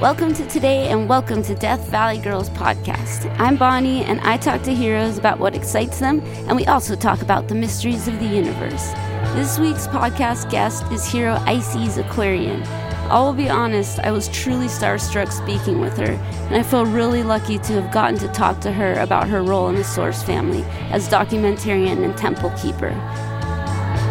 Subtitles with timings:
[0.00, 3.30] Welcome to today and welcome to Death Valley Girls podcast.
[3.38, 7.20] I'm Bonnie and I talk to heroes about what excites them, and we also talk
[7.20, 8.92] about the mysteries of the universe.
[9.34, 12.62] This week's podcast guest is hero Isis Aquarian.
[12.62, 17.22] I will be honest, I was truly starstruck speaking with her, and I feel really
[17.22, 20.62] lucky to have gotten to talk to her about her role in the Source family
[20.92, 22.92] as documentarian and temple keeper.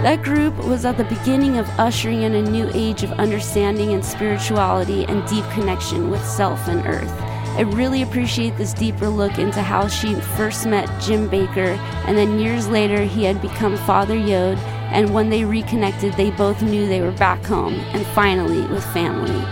[0.04, 4.04] That group was at the beginning of ushering in a new age of understanding and
[4.04, 7.12] spirituality and deep connection with self and earth.
[7.58, 12.40] I really appreciate this deeper look into how she first met Jim Baker, and then
[12.40, 14.58] years later, he had become Father Yod,
[14.94, 19.46] and when they reconnected, they both knew they were back home and finally with family.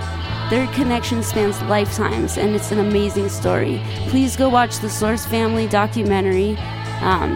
[0.50, 3.82] Their connection spans lifetimes, and it's an amazing story.
[4.08, 6.56] Please go watch the Source Family documentary,
[7.02, 7.36] um,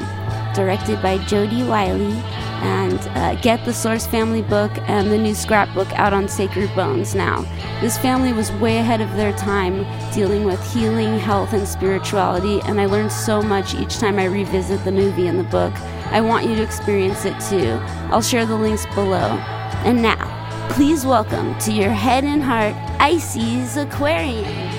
[0.53, 2.21] directed by Jodi Wille
[2.61, 7.15] and uh, get the Source Family book and the new scrapbook out on Sacred Bones
[7.15, 7.41] now.
[7.81, 12.79] This family was way ahead of their time dealing with healing, health, and spirituality, and
[12.79, 15.73] I learned so much each time I revisit the movie and the book.
[16.11, 17.79] I want you to experience it too.
[18.11, 19.37] I'll share the links below.
[19.83, 24.70] And now, please welcome to your head and heart Isis Aquarian.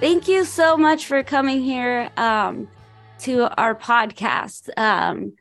[0.00, 2.68] Thank you so much for coming here um,
[3.20, 4.68] to our podcast.
[4.78, 5.32] Um,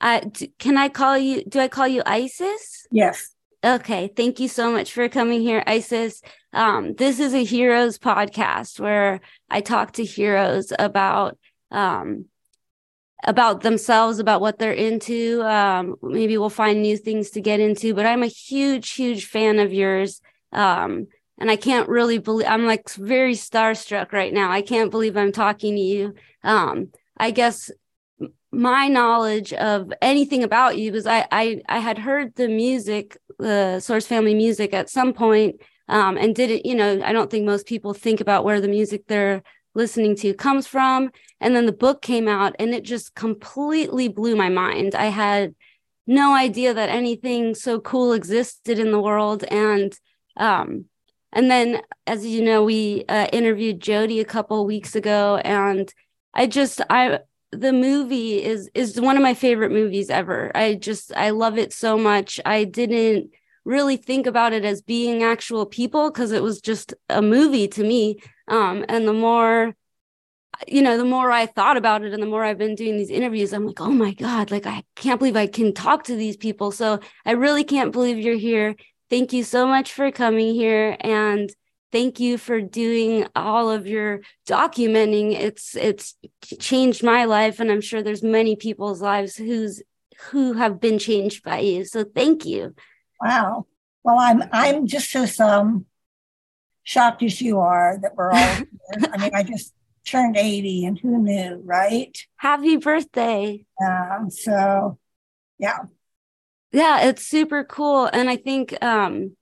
[0.00, 1.44] I, can I call you?
[1.44, 2.86] Do I call you Isis?
[2.90, 3.34] Yes.
[3.62, 4.10] Okay.
[4.16, 6.22] Thank you so much for coming here, Isis.
[6.54, 11.36] Um, this is a heroes podcast where I talk to heroes about
[11.70, 12.24] um,
[13.22, 15.42] about themselves, about what they're into.
[15.42, 17.92] Um, maybe we'll find new things to get into.
[17.92, 20.22] But I'm a huge, huge fan of yours.
[20.52, 21.08] Um,
[21.38, 24.50] and I can't really believe I'm like very starstruck right now.
[24.50, 26.14] I can't believe I'm talking to you.
[26.42, 27.70] Um, I guess
[28.50, 33.80] my knowledge of anything about you was I, I I had heard the music, the
[33.80, 37.66] Source Family music at some point, um, and didn't you know I don't think most
[37.66, 39.42] people think about where the music they're
[39.74, 41.10] listening to comes from.
[41.40, 44.94] And then the book came out, and it just completely blew my mind.
[44.94, 45.54] I had
[46.06, 49.96] no idea that anything so cool existed in the world, and
[50.38, 50.86] um,
[51.32, 55.92] and then, as you know, we uh, interviewed Jodi a couple weeks ago, and
[56.34, 57.20] I just I
[57.52, 60.50] the movie is is one of my favorite movies ever.
[60.54, 62.40] I just I love it so much.
[62.44, 63.30] I didn't
[63.64, 67.82] really think about it as being actual people because it was just a movie to
[67.82, 68.20] me.
[68.48, 69.74] Um, and the more
[70.66, 73.10] you know, the more I thought about it and the more I've been doing these
[73.10, 76.36] interviews, I'm like, oh my God, like I can't believe I can talk to these
[76.36, 76.70] people.
[76.72, 78.74] So I really can't believe you're here
[79.10, 81.50] thank you so much for coming here and
[81.92, 85.32] thank you for doing all of your documenting.
[85.32, 86.14] It's it's
[86.58, 89.82] changed my life and i'm sure there's many people's lives who's
[90.30, 91.84] who have been changed by you.
[91.84, 92.74] So thank you.
[93.20, 93.66] Wow.
[94.04, 95.86] Well i'm i'm just as um
[96.82, 98.38] shocked as you are that we're all
[99.12, 99.72] i mean i just
[100.06, 102.16] turned 80 and who knew right?
[102.36, 103.64] Happy birthday.
[103.84, 104.98] Um so
[105.58, 105.78] yeah
[106.72, 109.36] yeah it's super cool and i think um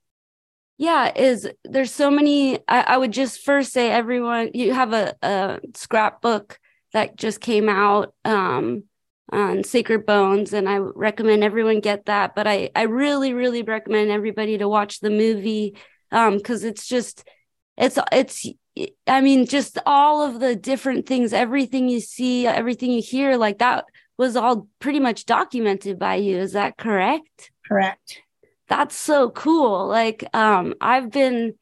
[0.76, 5.14] yeah is there's so many I, I would just first say everyone you have a,
[5.22, 6.58] a scrapbook
[6.92, 8.84] that just came out um
[9.32, 14.10] on sacred bones and i recommend everyone get that but i i really really recommend
[14.10, 15.76] everybody to watch the movie
[16.12, 17.26] um because it's just
[17.76, 18.46] it's it's
[19.06, 23.58] i mean just all of the different things everything you see everything you hear like
[23.58, 23.84] that
[24.16, 26.38] was all pretty much documented by you.
[26.38, 27.50] Is that correct?
[27.66, 28.20] Correct.
[28.68, 29.86] That's so cool.
[29.88, 31.54] Like, um, I've been,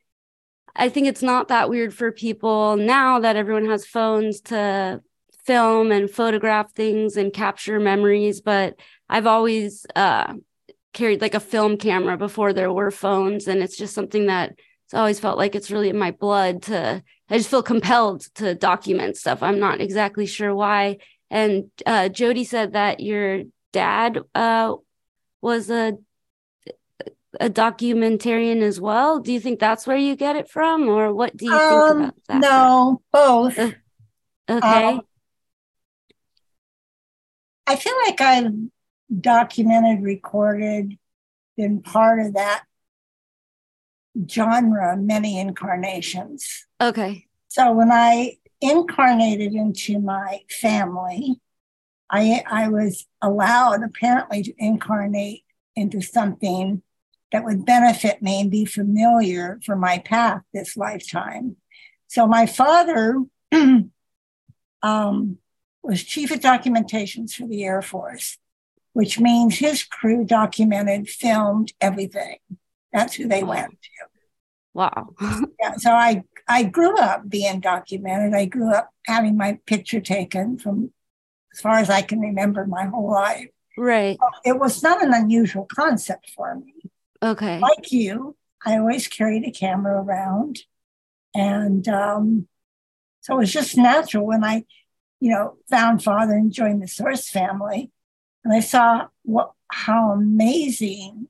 [0.77, 5.03] I think it's not that weird for people now that everyone has phones to
[5.45, 8.41] film and photograph things and capture memories.
[8.41, 8.77] But
[9.09, 10.35] I've always uh,
[10.93, 13.49] carried like a film camera before there were phones.
[13.49, 14.55] And it's just something that
[14.85, 18.55] it's always felt like it's really in my blood to, I just feel compelled to
[18.55, 19.43] document stuff.
[19.43, 20.99] I'm not exactly sure why.
[21.33, 24.75] And uh, Jodi said that your dad uh,
[25.41, 25.97] was a
[27.41, 29.19] a documentarian as well.
[29.19, 32.01] Do you think that's where you get it from, or what do you um, think
[32.01, 32.41] about that?
[32.41, 33.59] No, both.
[33.59, 33.71] Uh,
[34.51, 34.85] okay.
[34.85, 35.01] Um,
[37.67, 38.53] I feel like I've
[39.19, 40.99] documented, recorded,
[41.57, 42.65] been part of that
[44.29, 46.67] genre many incarnations.
[46.79, 47.27] Okay.
[47.49, 51.41] So when I incarnated into my family.
[52.09, 55.45] I, I was allowed apparently to incarnate
[55.77, 56.83] into something
[57.33, 61.57] that would benefit me and be familiar for my path this lifetime.
[62.07, 63.23] So my father
[64.83, 65.39] um,
[65.83, 68.39] was chief of documentations for the Air Force.
[68.93, 72.37] which means his crew documented, filmed everything.
[72.93, 74.12] That's who they went to.
[74.75, 75.15] Wow.
[75.61, 78.35] Yeah, so I I grew up being documented.
[78.35, 80.93] I grew up having my picture taken from
[81.53, 83.49] as far as I can remember my whole life.
[83.77, 84.19] right.
[84.45, 86.91] It was not an unusual concept for me.
[87.23, 87.59] Okay.
[87.61, 90.61] Like you, I always carried a camera around,
[91.35, 92.49] and um,
[93.21, 94.65] so it was just natural when I,
[95.21, 97.93] you know, found Father and joined the Source family,
[98.45, 101.29] and I saw what how amazing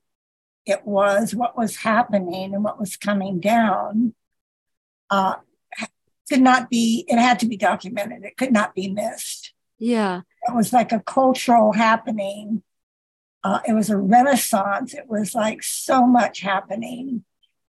[0.65, 4.13] it was, what was happening, and what was coming down.
[5.09, 5.35] Uh,
[6.29, 7.05] could not be.
[7.07, 8.23] It had to be documented.
[8.23, 9.53] It could not be missed.
[9.77, 10.21] Yeah.
[10.47, 12.63] It was like a cultural happening.
[13.43, 14.93] Uh, it was a renaissance.
[14.93, 17.25] It was like so much happening.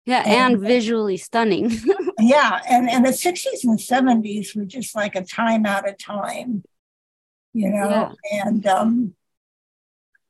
[0.06, 0.22] Yeah.
[0.26, 1.72] And- And visually stunning.
[2.20, 6.64] Yeah, and and the 60s and 70s were just like a time out of time,
[7.54, 8.16] you know.
[8.32, 9.16] And um,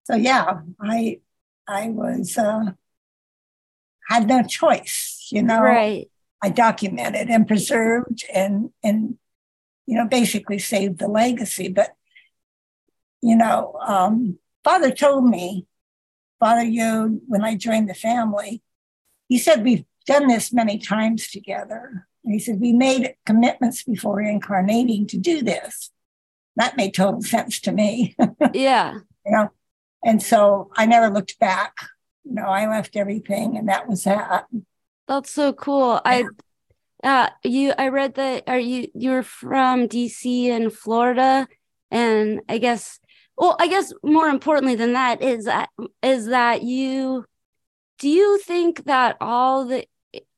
[0.06, 1.20] so yeah, I
[1.68, 2.72] I was uh,
[4.10, 5.62] had no choice, you know.
[5.62, 6.10] right.
[6.42, 9.18] I documented and preserved and and
[9.86, 11.70] you know basically saved the legacy.
[11.70, 11.92] But
[13.22, 15.66] you know, um, Father told me,
[16.40, 18.62] Father Yod, when I joined the family,
[19.30, 22.08] he said we've done this many times together.
[22.26, 25.92] And he said we made commitments before incarnating to do this.
[26.58, 28.16] That made total sense to me,
[28.54, 28.96] Yeah.
[29.26, 29.50] you know.
[30.04, 31.74] And so I never looked back.
[32.24, 34.46] You know, I left everything, and that was that.
[35.08, 36.02] That's so cool.
[36.06, 36.26] I
[37.04, 41.48] uh you I read that are you you're from DC and Florida
[41.92, 43.00] and I guess
[43.38, 45.70] well I guess more importantly than that is that
[46.02, 47.26] is that you
[48.00, 49.86] do you think that all the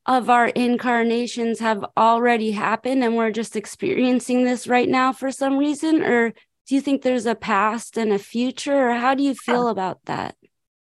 [0.08, 5.58] of our incarnations have already happened and we're just experiencing this right now for some
[5.58, 6.34] reason or
[6.68, 10.00] do you think there's a past and a future or how do you feel about
[10.06, 10.36] that?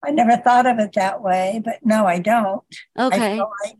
[0.04, 2.63] I never thought of it that way, but no, I don't.
[2.98, 3.36] I Okay.
[3.36, 3.77] feel like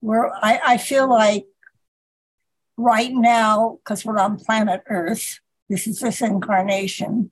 [0.00, 1.46] we're I, I feel like
[2.76, 7.30] right now, because we're on planet Earth, this is this incarnation.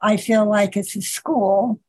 [0.00, 1.80] I feel like it's a school.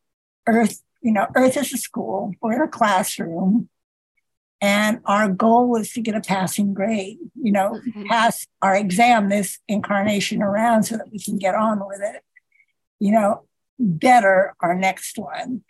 [0.48, 2.34] Earth, you know, Earth is a school.
[2.42, 3.70] We're in a classroom.
[4.62, 8.04] And our goal is to get a passing grade, you know, Okay.
[8.06, 12.24] pass our exam this incarnation around so that we can get on with it,
[13.00, 13.44] you know,
[13.80, 15.64] better our next one.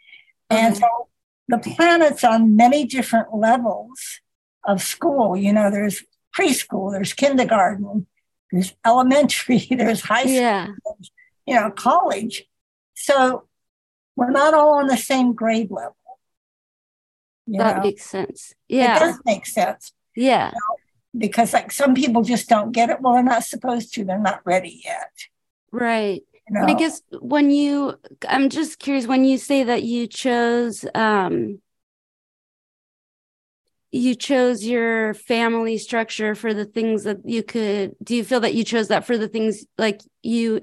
[0.50, 0.82] And mm-hmm.
[0.82, 1.08] so
[1.48, 4.20] the planets on many different levels
[4.66, 6.04] of school, you know, there's
[6.38, 8.08] preschool, there's kindergarten,
[8.52, 10.68] there's elementary, there's high school, Yeah.
[11.46, 12.44] you know, college.
[12.96, 13.48] So
[14.18, 15.96] we're not all on the same grade level.
[17.52, 18.54] You That know, makes sense.
[18.70, 18.96] Yeah.
[18.96, 20.52] it does make sense Yeah.
[21.18, 23.02] because like some people just don't get it.
[23.02, 24.06] Well, they're not supposed to.
[24.06, 25.12] They're not ready yet.
[25.70, 26.24] Right.
[26.48, 26.66] You know?
[26.66, 31.60] I guess when you, I'm just curious, when you say that you chose, um,
[33.92, 38.54] you chose your family structure for the things that you could, do you feel that
[38.54, 40.62] you chose that for the things like you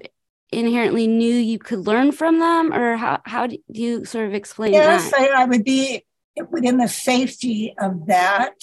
[0.51, 2.73] inherently knew you could learn from them?
[2.73, 5.19] Or how, how do you sort of explain yes, that?
[5.19, 6.03] I, I would be
[6.49, 8.55] within the safety of that.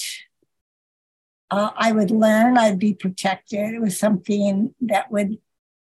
[1.50, 2.58] Uh, I would learn.
[2.58, 3.74] I'd be protected.
[3.74, 5.38] It was something that would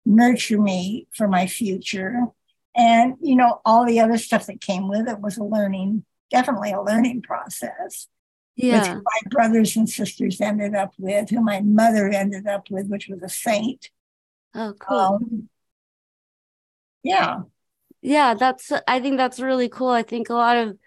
[0.05, 2.25] nurture me for my future.
[2.75, 6.71] And, you know, all the other stuff that came with it was a learning, definitely
[6.71, 8.07] a learning process.
[8.55, 8.85] Yeah.
[8.85, 13.07] who my brothers and sisters ended up with, who my mother ended up with, which
[13.07, 13.89] was a saint.
[14.53, 14.97] Oh, cool.
[14.97, 15.49] Um,
[17.01, 17.41] yeah.
[18.01, 19.89] Yeah, that's I think that's really cool.
[19.89, 20.77] I think a lot of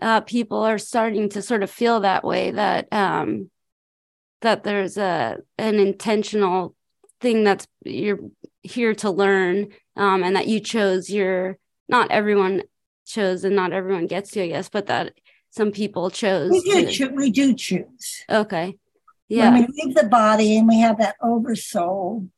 [0.00, 3.50] uh, people are starting to sort of feel that way that um
[4.40, 6.74] that there's a an intentional
[7.20, 8.20] thing that's you're
[8.62, 12.62] here to learn um and that you chose your not everyone
[13.06, 15.14] chose and not everyone gets to, I guess, but that
[15.50, 18.24] some people chose We do, to choo- we do choose.
[18.28, 18.66] okay.
[18.66, 18.76] When
[19.28, 19.54] Yeah.
[19.54, 22.28] we leave the body and we have that oversoul,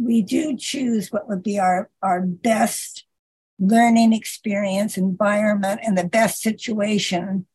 [0.00, 3.04] we do choose what would be our, our best
[3.58, 7.46] learning experience, environment, and the best situation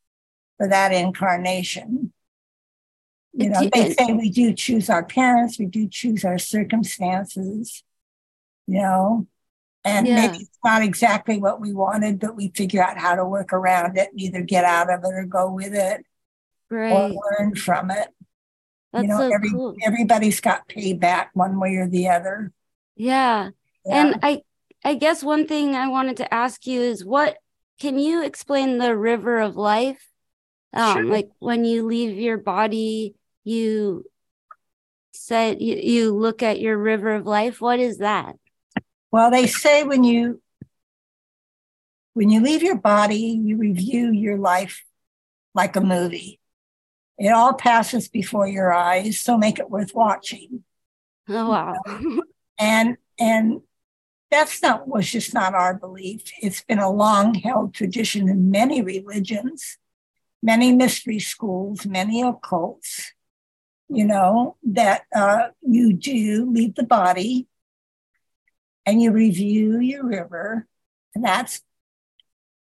[0.57, 2.11] for that incarnation.
[3.33, 7.83] You know, they say we do choose our parents, we do choose our circumstances,
[8.67, 9.27] you know,
[9.83, 10.15] and Yeah.
[10.15, 13.97] maybe it's not exactly what we wanted, but we figure out how to work around
[13.97, 16.05] it, either get out of it or go with it
[16.69, 16.91] Right.
[16.91, 18.09] or learn from it
[18.91, 19.75] That's you know, so every, cool.
[19.83, 22.51] everybody's got payback one way or the other.
[22.95, 23.49] Yeah.
[23.85, 24.05] Yeah.
[24.05, 24.43] And I
[24.83, 27.37] I guess one thing I wanted to ask you is what
[27.79, 30.09] can you explain the river of life?
[30.73, 31.11] Um Sure.
[31.11, 34.05] like when you leave your body, you
[35.13, 37.61] said you, you look at your river of life.
[37.61, 38.35] What is that?
[39.11, 40.41] Well, they say when you
[42.13, 44.83] when you leave your body, you review your life
[45.55, 46.39] like a movie.
[47.17, 50.63] It all passes before your eyes, so make it worth watching.
[51.29, 51.75] Oh wow.
[52.59, 53.61] and and
[54.33, 56.23] that's not was just not our belief.
[56.41, 59.77] It's been a long held tradition in many religions,
[60.41, 63.11] many mystery schools, many occults,
[63.89, 67.47] you know, that uh, you do leave the body
[68.87, 70.67] and you review your river.
[71.13, 71.61] And that's,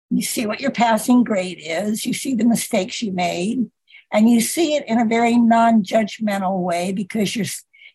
[0.08, 3.70] you see what your passing grade is, you see the mistakes you made,
[4.10, 7.44] and you see it in a very non judgmental way because you're,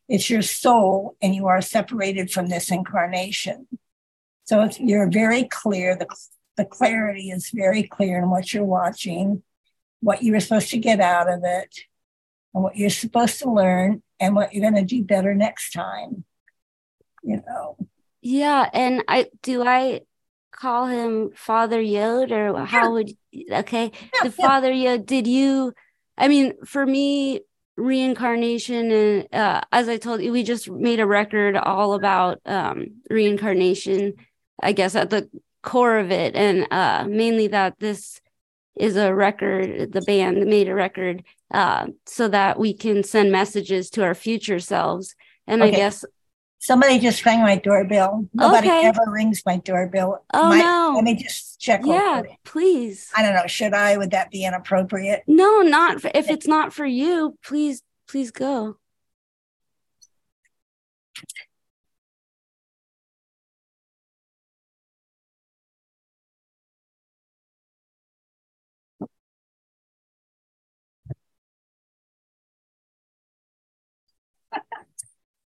[0.07, 3.67] it's your soul and you are separated from this incarnation.
[4.45, 6.07] So you're very clear, the,
[6.57, 9.43] the clarity is very clear in what you're watching,
[10.01, 11.73] what you were supposed to get out of it,
[12.53, 16.25] and what you're supposed to learn, and what you're going to do better next time.
[17.23, 17.77] You know.
[18.21, 20.01] Yeah, and I do I
[20.51, 22.89] call him Father Yod or how yeah.
[22.89, 23.09] would
[23.51, 24.47] okay yeah, the yeah.
[24.47, 25.73] Father Yod did you
[26.17, 27.41] I mean for me
[27.75, 33.01] reincarnation and uh, as I told you we just made a record all about um,
[33.09, 34.13] reincarnation
[34.61, 35.29] I guess at the
[35.63, 38.21] core of it and uh, mainly that this
[38.75, 43.89] is a record the band made a record uh, so that we can send messages
[43.91, 45.15] to our future selves
[45.47, 45.71] and okay.
[45.71, 46.05] I guess
[46.63, 48.25] Somebody just rang my doorbell.
[48.33, 48.85] Nobody okay.
[48.85, 50.23] ever rings my doorbell.
[50.33, 50.93] Oh my, no!
[50.95, 51.81] Let me just check.
[51.83, 53.11] Yeah, please.
[53.13, 53.45] I don't know.
[53.47, 53.97] Should I?
[53.97, 55.23] Would that be inappropriate?
[55.27, 57.37] No, not if it's not for you.
[57.43, 58.77] Please, please go.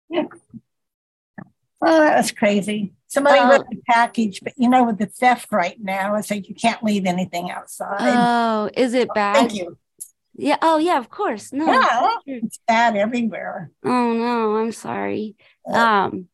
[0.09, 0.23] Yeah.
[1.85, 2.93] Oh, that was crazy.
[3.07, 6.49] Somebody uh, wrote the package, but you know, with the theft right now, it's like
[6.49, 7.97] you can't leave anything outside.
[7.99, 9.35] Oh, is it bad?
[9.35, 9.77] Thank you.
[10.33, 10.57] Yeah.
[10.61, 10.97] Oh, yeah.
[10.97, 11.53] Of course.
[11.53, 11.65] No.
[11.65, 13.71] Yeah, it's bad everywhere.
[13.83, 15.35] Oh no, I'm sorry.
[15.71, 16.27] Um,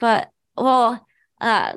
[0.00, 1.06] but well,
[1.40, 1.74] uh,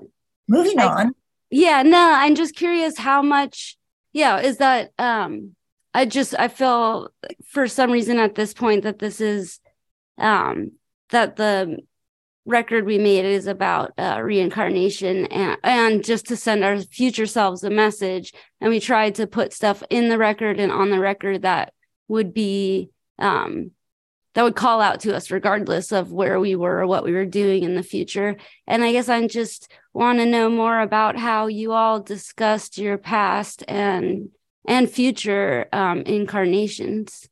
[0.47, 1.15] moving I, on.
[1.49, 1.83] Yeah.
[1.83, 3.77] No, I'm just curious how much.
[4.11, 5.55] Yeah, is that um,
[5.93, 7.09] I just I feel
[7.45, 9.59] for some reason at this point that this is
[10.17, 10.71] um
[11.09, 11.77] that the
[12.45, 17.63] record we made is about uh, reincarnation and, and just to send our future selves
[17.63, 18.33] a message.
[18.61, 21.73] And we tried to put stuff in the record and on the record that
[22.07, 23.71] would be um,
[24.35, 27.25] that would call out to us regardless of where we were or what we were
[27.25, 28.35] doing in the future.
[28.67, 32.97] And I guess I just want to know more about how you all discussed your
[32.97, 34.29] past and
[34.67, 37.29] and future um, incarnations.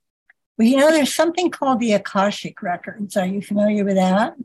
[0.57, 3.17] Well, you know, there's something called the Akashic Records.
[3.17, 4.35] Are you familiar with that?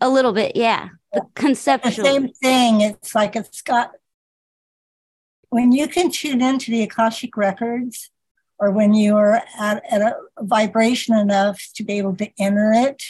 [0.00, 0.88] A little bit, yeah.
[1.12, 1.90] The conceptual.
[1.90, 2.80] The same thing.
[2.82, 3.92] It's like it's got
[5.50, 8.10] when you can tune into the Akashic records,
[8.58, 13.02] or when you are at, at a vibration enough to be able to enter it.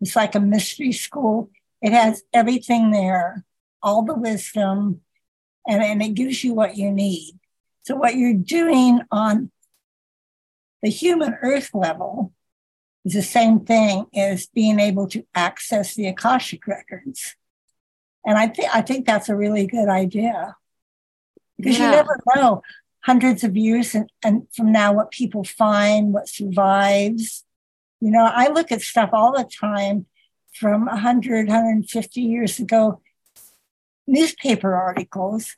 [0.00, 1.50] It's like a mystery school.
[1.82, 3.44] It has everything there,
[3.82, 5.00] all the wisdom,
[5.66, 7.38] and, and it gives you what you need.
[7.82, 9.50] So, what you're doing on
[10.82, 12.32] the human earth level
[13.04, 17.36] is the same thing as being able to access the Akashic records.
[18.24, 20.56] And I think I think that's a really good idea.
[21.56, 21.90] Because yeah.
[21.90, 22.62] you never know
[23.00, 27.44] hundreds of years and, and from now what people find, what survives.
[28.00, 30.06] You know, I look at stuff all the time
[30.52, 33.00] from 100, 150 years ago,
[34.06, 35.56] newspaper articles,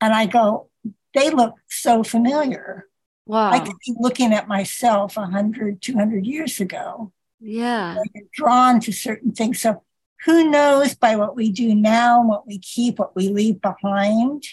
[0.00, 0.68] and I go,
[1.14, 2.88] they look so familiar.
[3.26, 3.50] Wow.
[3.50, 7.12] I could be looking at myself 100, 200 years ago.
[7.40, 7.96] Yeah.
[8.32, 9.60] drawn to certain things.
[9.60, 9.82] So
[10.24, 14.44] who knows by what we do now, what we keep, what we leave behind.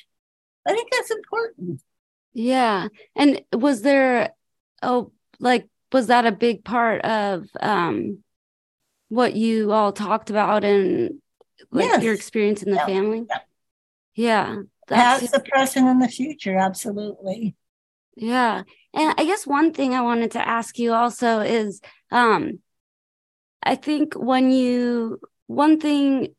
[0.67, 1.81] I think that's important.
[2.33, 2.87] Yeah.
[3.15, 4.33] And was there,
[4.81, 8.19] oh, like, was that a big part of um,
[9.09, 11.21] what you all talked about and
[11.71, 12.03] like yes.
[12.03, 12.85] your experience in the yeah.
[12.85, 13.25] family?
[14.15, 14.55] Yeah.
[14.55, 16.57] yeah Past, the present, and the future.
[16.57, 17.55] Absolutely.
[18.15, 18.63] Yeah.
[18.93, 22.59] And I guess one thing I wanted to ask you also is um
[23.63, 26.35] I think when you one thing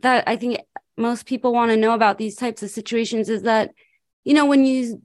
[0.00, 0.58] that I think
[0.96, 3.72] most people want to know about these types of situations is that
[4.24, 5.02] you know when you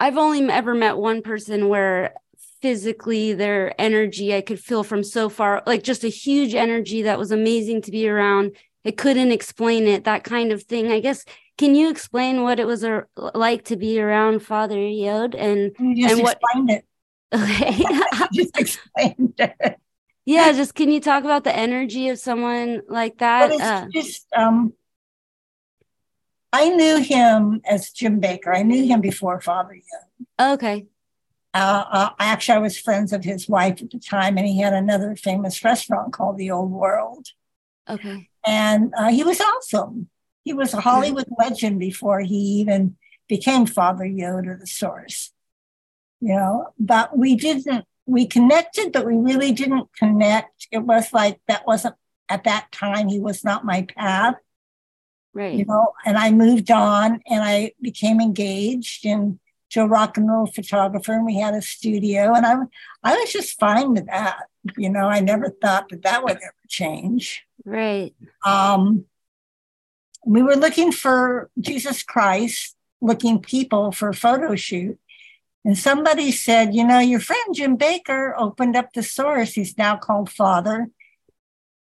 [0.00, 2.14] I've only ever met one person where
[2.62, 7.18] physically their energy I could feel from so far like just a huge energy that
[7.18, 8.56] was amazing to be around.
[8.84, 10.90] I couldn't explain it that kind of thing.
[10.90, 11.24] I guess
[11.58, 12.84] can you explain what it was
[13.34, 16.38] like to be around Father Yod and and what?
[16.68, 16.84] It.
[17.30, 17.84] Okay,
[18.32, 19.78] just explained it.
[20.24, 23.52] yeah, just can you talk about the energy of someone like that?
[23.52, 24.72] Uh, just um
[26.54, 28.54] I knew him as Jim Baker.
[28.54, 30.54] I knew him before Father Yod.
[30.54, 30.86] Okay.
[31.52, 34.72] Uh, uh, actually, I was friends of his wife at the time, and he had
[34.72, 37.28] another famous restaurant called the Old World.
[37.88, 38.28] Okay.
[38.46, 40.08] And uh, he was awesome.
[40.48, 42.96] He was a Hollywood legend before he even
[43.28, 45.30] became Father Yoda, the Source.
[46.22, 50.66] You know, but we didn't, we connected, but we really didn't connect.
[50.72, 51.96] It was like that wasn't
[52.30, 54.36] at that time, he was not my path.
[55.34, 55.52] Right.
[55.52, 59.38] You know, and I moved on and I became engaged and
[59.72, 62.54] to a rock and roll photographer and we had a studio and I,
[63.04, 64.44] I was just fine with that.
[64.78, 67.44] You know, I never thought that that would ever change.
[67.66, 68.14] Right.
[68.46, 69.04] Um,
[70.26, 74.98] we were looking for Jesus Christ, looking people for a photo shoot.
[75.64, 79.52] And somebody said, you know, your friend Jim Baker opened up the source.
[79.52, 80.88] He's now called Father.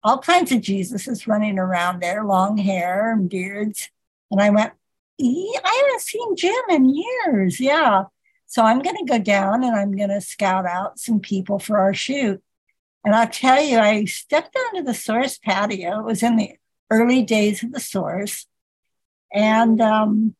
[0.03, 3.89] All kinds of Jesuses running around there, long hair and beards.
[4.31, 4.73] And I went,
[5.21, 7.59] I haven't seen Jim in years.
[7.59, 8.05] Yeah.
[8.47, 11.77] So I'm going to go down and I'm going to scout out some people for
[11.77, 12.41] our shoot.
[13.05, 15.99] And I'll tell you, I stepped onto the source patio.
[15.99, 16.55] It was in the
[16.91, 18.45] early days of the source.
[19.33, 20.35] And um,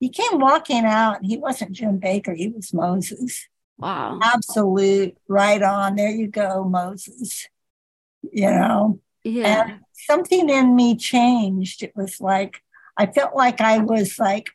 [0.00, 1.18] he came walking out.
[1.22, 3.46] He wasn't Jim Baker, he was Moses.
[3.76, 4.18] Wow.
[4.22, 5.96] Absolute right on.
[5.96, 7.46] There you go, Moses.
[8.32, 9.00] You know?
[9.24, 9.64] Yeah.
[9.66, 11.82] And something in me changed.
[11.82, 12.62] It was like,
[12.96, 14.50] I felt like I was like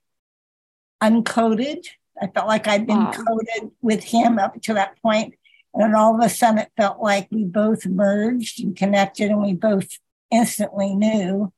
[1.01, 1.85] uncoded.
[2.21, 3.11] I felt like I'd been wow.
[3.11, 5.35] coded with him up to that point.
[5.73, 9.41] And then all of a sudden it felt like we both merged and connected and
[9.41, 9.97] we both
[10.33, 11.53] instantly knew,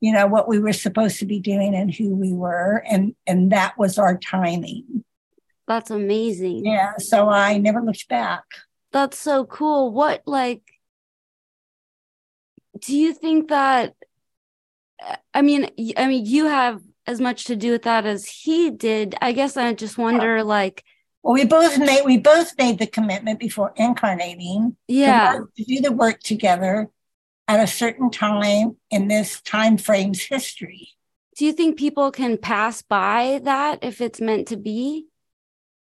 [0.00, 2.82] you know, what we were supposed to be doing and who we were.
[2.88, 5.04] And and that was our timing.
[5.68, 6.64] That's amazing.
[6.64, 6.94] Yeah.
[6.98, 8.44] So I never looked back.
[8.92, 9.92] That's so cool.
[9.92, 10.62] What like
[12.80, 13.94] do you think that
[15.34, 19.14] I mean, I mean, you have as much to do with that as he did.
[19.20, 20.84] I guess I just wonder, like,
[21.22, 24.76] well, we both made we both made the commitment before incarnating.
[24.88, 26.88] Yeah, to, to do the work together
[27.48, 30.88] at a certain time in this time frame's history.
[31.36, 35.06] Do you think people can pass by that if it's meant to be?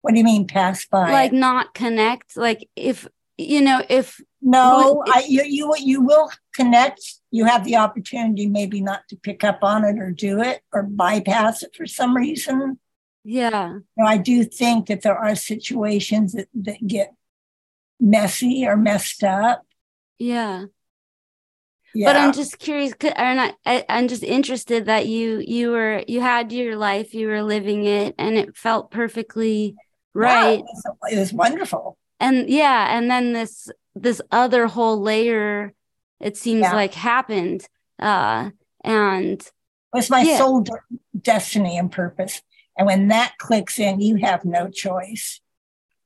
[0.01, 1.11] What do you mean pass by?
[1.11, 2.37] Like not connect?
[2.37, 7.01] Like if you know if no, I you you you will connect.
[7.31, 10.83] You have the opportunity maybe not to pick up on it or do it or
[10.83, 12.79] bypass it for some reason.
[13.23, 13.79] Yeah.
[13.97, 17.13] You I do think that there are situations that, that get
[17.99, 19.65] messy or messed up.
[20.19, 20.65] Yeah.
[21.95, 22.07] Yeah.
[22.07, 26.21] But I'm just curious, and I, I, I'm just interested that you you were you
[26.21, 29.75] had your life, you were living it, and it felt perfectly
[30.13, 30.59] right.
[30.59, 31.97] Wow, it, was, it was wonderful.
[32.19, 35.73] And yeah, and then this this other whole layer
[36.19, 36.73] it seems yeah.
[36.73, 37.67] like happened
[37.99, 38.49] uh
[38.83, 39.51] and it
[39.93, 40.37] was my yeah.
[40.37, 40.65] soul
[41.19, 42.41] destiny and purpose
[42.77, 45.41] and when that clicks in you have no choice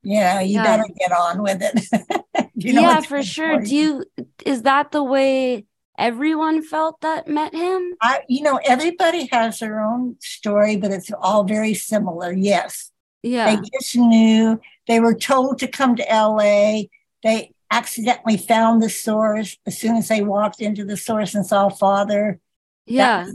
[0.02, 0.64] you know you yeah.
[0.76, 4.04] gotta get on with it you know yeah for sure do you
[4.44, 5.64] is that the way
[5.98, 11.10] everyone felt that met him I, you know everybody has their own story but it's
[11.20, 12.90] all very similar yes
[13.22, 16.82] yeah they just knew they were told to come to la
[17.22, 21.68] they accidentally found the source as soon as they walked into the source and saw
[21.68, 22.40] father.
[22.86, 23.26] Yeah.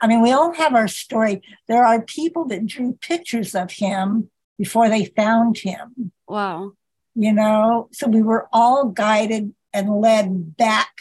[0.00, 1.42] I mean, we all have our story.
[1.68, 6.12] There are people that drew pictures of him before they found him.
[6.26, 6.72] Wow.
[7.14, 10.92] You know, so we were all guided and led back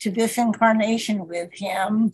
[0.00, 2.12] to this incarnation with him.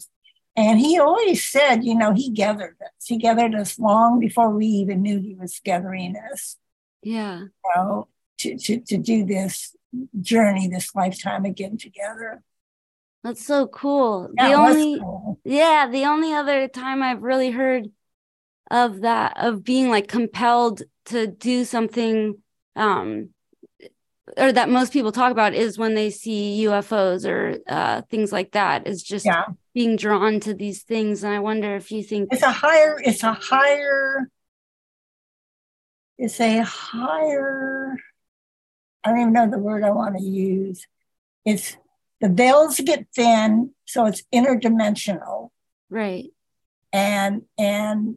[0.56, 3.06] And he always said, you know, he gathered us.
[3.06, 6.56] He gathered us long before we even knew he was gathering us.
[7.02, 7.42] Yeah.
[7.74, 9.76] Know, to, to, to do this
[10.20, 12.42] journey this lifetime again together.
[13.22, 14.30] That's so cool.
[14.36, 15.40] Yeah, the only cool.
[15.44, 17.88] yeah, the only other time I've really heard
[18.70, 22.36] of that of being like compelled to do something
[22.74, 23.30] um
[24.36, 28.52] or that most people talk about is when they see UFOs or uh, things like
[28.52, 28.86] that.
[28.86, 29.44] Is just yeah.
[29.74, 33.22] being drawn to these things, and I wonder if you think it's a higher, it's
[33.22, 34.30] a higher,
[36.18, 37.96] it's a higher
[39.06, 40.84] I don't even know the word I want to use.
[41.44, 41.76] It's
[42.20, 45.50] the veils get thin, so it's interdimensional.
[45.88, 46.30] Right.
[46.92, 48.16] And and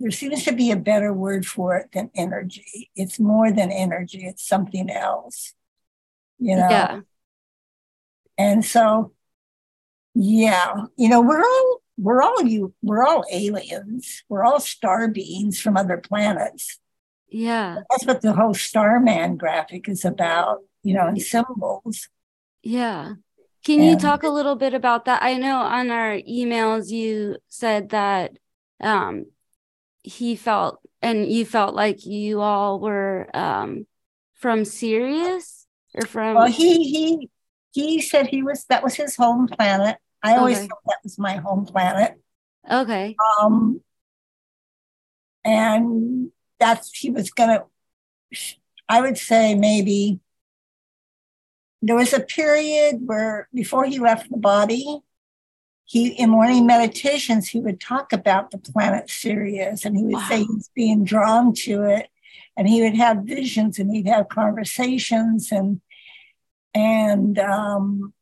[0.00, 2.90] there seems to be a better word for it than energy.
[2.94, 5.54] It's more than energy, it's something else.
[6.38, 6.68] You know?
[6.70, 7.00] Yeah.
[8.36, 9.12] And so
[10.14, 14.24] yeah, you know, we're all we're all you we're all aliens.
[14.28, 16.78] We're all star beings from other planets
[17.28, 17.78] Yeah.
[17.90, 22.08] That's what the whole Starman graphic is about, you know, and symbols.
[22.62, 23.14] Yeah.
[23.64, 25.22] Can you talk a little bit about that?
[25.22, 28.32] I know on our emails you said that
[28.80, 29.26] um,
[30.08, 33.86] he felt and you felt like you all were um,
[34.34, 37.30] from Sirius or from Well, he he
[37.72, 39.98] he said he was that was his home planet.
[40.22, 40.68] I always Okay.
[40.68, 42.20] thought that was my home planet.
[42.70, 43.16] Okay.
[43.40, 43.80] Um
[45.44, 47.64] and that's he was gonna
[48.88, 50.20] I would say maybe
[51.82, 55.00] there was a period where before he left the body,
[55.88, 60.44] he in morning meditations he would talk about the planet Sirius and he would say
[60.44, 62.08] he's being drawn to it
[62.56, 65.80] and he would have visions and he'd have conversations and
[66.74, 68.12] and um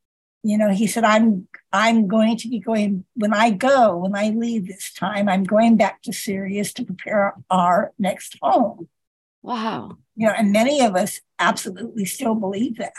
[0.45, 4.29] you know he said i'm i'm going to be going when i go when i
[4.29, 8.89] leave this time i'm going back to sirius to prepare our next home.
[9.43, 9.99] Wow.
[10.15, 12.93] you know and many of us absolutely still believe that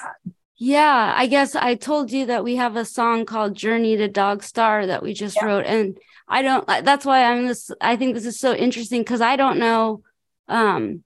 [0.58, 4.42] Yeah, I guess I told you that we have a song called Journey to Dog
[4.44, 5.46] Star that we just Yeah.
[5.46, 9.22] wrote and I don't that's why I'm this I think this is so interesting cuz
[9.22, 10.02] I don't know
[10.48, 11.04] um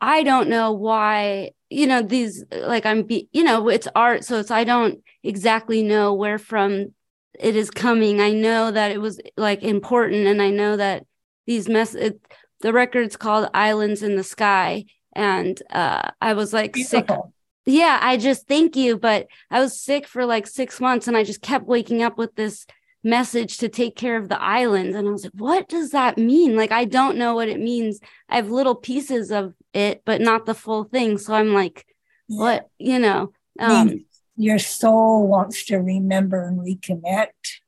[0.00, 4.38] I don't know why you know these like I'm be, you know it's art so
[4.38, 6.94] it's I don't exactly know where from
[7.38, 8.20] it is coming.
[8.20, 11.06] I know that it was like important and I know that
[11.46, 12.20] these mess it,
[12.60, 17.32] the record's called Islands in the Sky and uh I was like sick Beautiful.
[17.66, 18.98] Yeah, I just thank you.
[18.98, 22.34] But I was sick for like six months and I just kept waking up with
[22.34, 22.66] this
[23.04, 24.96] message to take care of the islands.
[24.96, 26.56] And I was like, what does that mean?
[26.56, 28.00] Like, I don't know what it means.
[28.28, 31.18] I have little pieces of it, but not the full thing.
[31.18, 31.86] So I'm like,
[32.28, 33.32] what, you know?
[33.58, 34.04] Um,
[34.36, 37.60] your soul wants to remember and reconnect.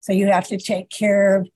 [0.00, 1.48] So you have to take care of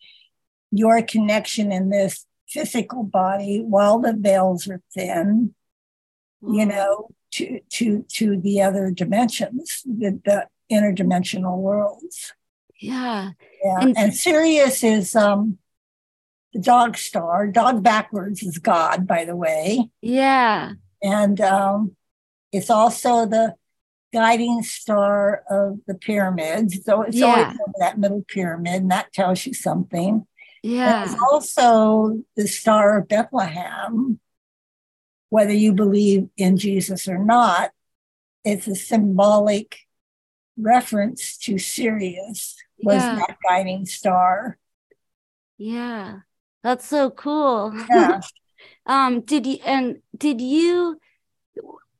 [0.70, 5.54] your connection in this physical body while the veils are thin,
[6.40, 12.32] you know, to to to the other dimensions, the, the interdimensional worlds.
[12.80, 13.30] yeah.
[13.64, 13.78] Yeah.
[13.80, 15.58] And- And, Sirius is um
[16.52, 17.46] the dog star.
[17.48, 19.90] Dog backwards is God, by the way.
[20.00, 20.72] Yeah.
[21.02, 21.96] And um,
[22.52, 23.54] it's also the
[24.12, 26.82] guiding star of the pyramids.
[26.84, 27.26] So it's Yeah.
[27.26, 30.26] always over that middle pyramid, and that tells you something.
[30.64, 31.04] And Yeah.
[31.04, 34.18] it's also the star of Bethlehem.
[35.30, 37.70] Whether you believe in Jesus or not,
[38.44, 39.80] it's a symbolic
[40.56, 43.14] reference to Sirius was Yeah.
[43.16, 44.58] that guiding star.
[45.58, 46.20] Yeah.
[46.62, 47.72] That's so cool.
[47.90, 48.20] Yeah.
[48.86, 50.98] Um, did you and did you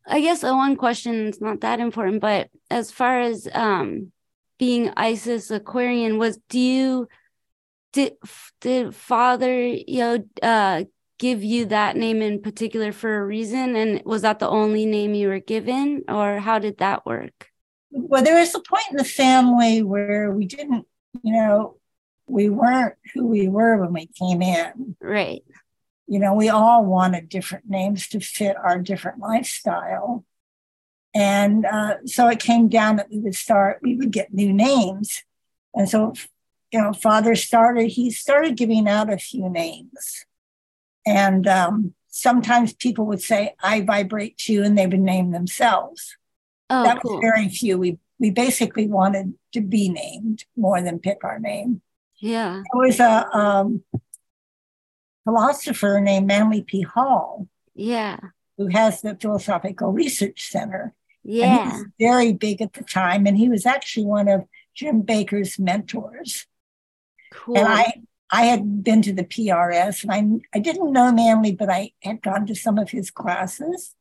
[0.05, 4.11] I guess uh, one question is not that important, but as far as um
[4.59, 7.09] being Isis Aquarian was do you
[7.93, 8.15] did
[8.61, 10.83] did father you know uh
[11.19, 15.15] give you that name in particular for a reason and was that the only name
[15.15, 17.49] you were given or how did that work?
[17.91, 20.87] well, there was a point in the family where we didn't,
[21.23, 21.77] you know,
[22.27, 24.97] we weren't who we were when we came in.
[25.01, 25.43] Right.
[26.07, 30.25] You know, we all wanted different names to fit our different lifestyle.
[31.15, 35.23] And uh, so it came down that we would start, we would get new names.
[35.75, 36.13] And so,
[36.71, 40.27] you know, father started, he started giving out a few names.
[41.07, 46.17] And um, sometimes people would say, I vibrate too, and they would name themselves
[46.71, 47.15] Oh that cool.
[47.15, 47.79] was very few.
[47.79, 51.81] We we basically wanted to be named more than pick our name.
[52.19, 52.63] yeah.
[52.73, 53.83] There was a um,
[55.25, 56.83] philosopher named Manly P.
[56.83, 58.19] Hall Yeah.
[58.57, 60.95] who has the Philosophical Research Center.
[61.23, 61.73] Yeah.
[61.73, 66.47] was very big at the time, and he was actually one of Jim Baker's mentors.
[67.33, 67.59] Cool.
[67.59, 67.93] And I
[68.31, 72.23] I had been to the PRS, and I I didn't know Manly, but I had
[72.23, 73.95] gone to some of his classes.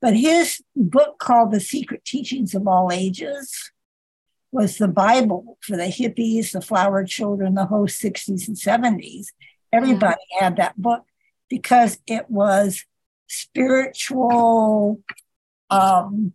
[0.00, 3.72] But his book called The Secret Teachings of All Ages
[4.52, 9.26] was the Bible for the hippies, the flower children, the whole 60s and 70s.
[9.72, 11.04] Everybody had that book
[11.48, 12.84] because it was
[13.26, 15.02] spiritual
[15.70, 16.34] um,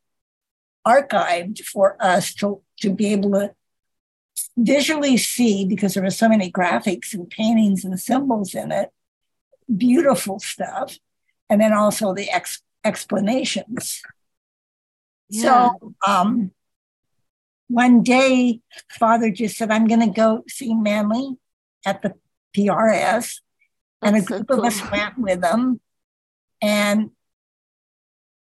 [0.86, 3.56] archived for us to, to be able to
[4.58, 8.90] visually see because there were so many graphics and paintings and symbols in it,
[9.76, 10.98] beautiful stuff,
[11.50, 14.02] and then also the ex- explanations.
[15.30, 15.70] Yeah.
[15.72, 16.52] So um,
[17.68, 18.60] one day,
[18.90, 21.38] Father just said, I'm going to go see Manly
[21.86, 22.16] at the
[22.56, 23.40] PRS.
[24.02, 25.80] and a That's so group of us went with him.
[26.62, 27.12] And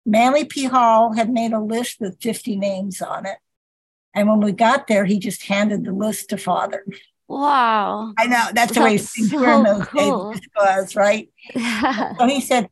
[0.06, 0.64] Manly P.
[0.64, 3.38] Hall had made a list with 50 names on it.
[4.14, 6.84] And when we got there, he just handed the list to Father.
[7.26, 8.12] Wow.
[8.16, 10.32] I know that's, the way things so were in those cool.
[10.32, 11.30] days was, right?
[11.54, 12.16] Yeah.
[12.16, 12.68] So he said,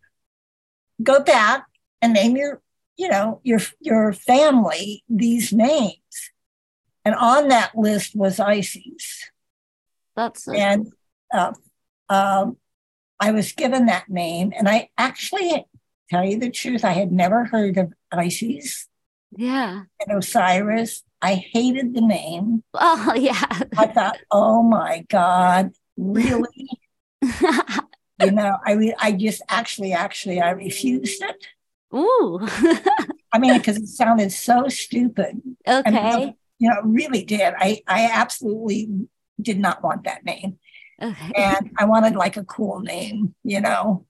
[1.03, 1.67] go back
[2.01, 2.61] and name your,
[2.97, 5.97] you know, your your family these names.
[7.05, 9.31] And on that list was Isis.
[10.15, 10.93] That's so and
[11.33, 11.53] uh,
[12.09, 12.59] um,
[13.19, 15.65] I was given that name, and I actually
[16.11, 18.89] tell you the truth, I had never heard of Isis.
[19.37, 19.85] Yeah.
[20.07, 21.03] And Osiris.
[21.23, 22.65] I hated the name.
[22.75, 23.47] Oh, yeah.
[23.79, 26.69] I thought, oh my God, really?
[27.23, 31.47] you know, I mean, I just actually, actually, I refused it.
[31.95, 32.41] Ooh.
[33.33, 35.41] I mean, because it sounded so stupid.
[35.67, 35.83] Okay.
[35.85, 37.55] And, you know, really did.
[37.57, 39.07] I, I absolutely
[39.41, 40.59] did not want that name.
[41.01, 41.33] Okay.
[41.37, 44.07] And I wanted like a cool name, you know.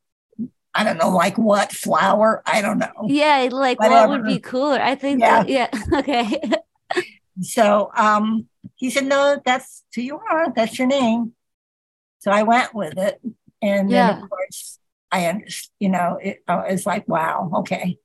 [0.75, 2.43] I don't know, like what flower?
[2.47, 3.07] I don't know.
[3.07, 4.09] Yeah, like Whatever.
[4.09, 4.81] what would be cooler?
[4.81, 5.21] I think.
[5.21, 5.43] Yeah.
[5.43, 5.69] That, yeah.
[5.99, 6.41] Okay.
[7.41, 10.53] So um, he said, "No, that's who you are.
[10.53, 11.33] That's your name."
[12.19, 13.21] So I went with it,
[13.61, 14.13] and yeah.
[14.13, 14.79] then of course
[15.11, 15.71] I understood.
[15.81, 17.99] You know, it, uh, it's like, wow, okay.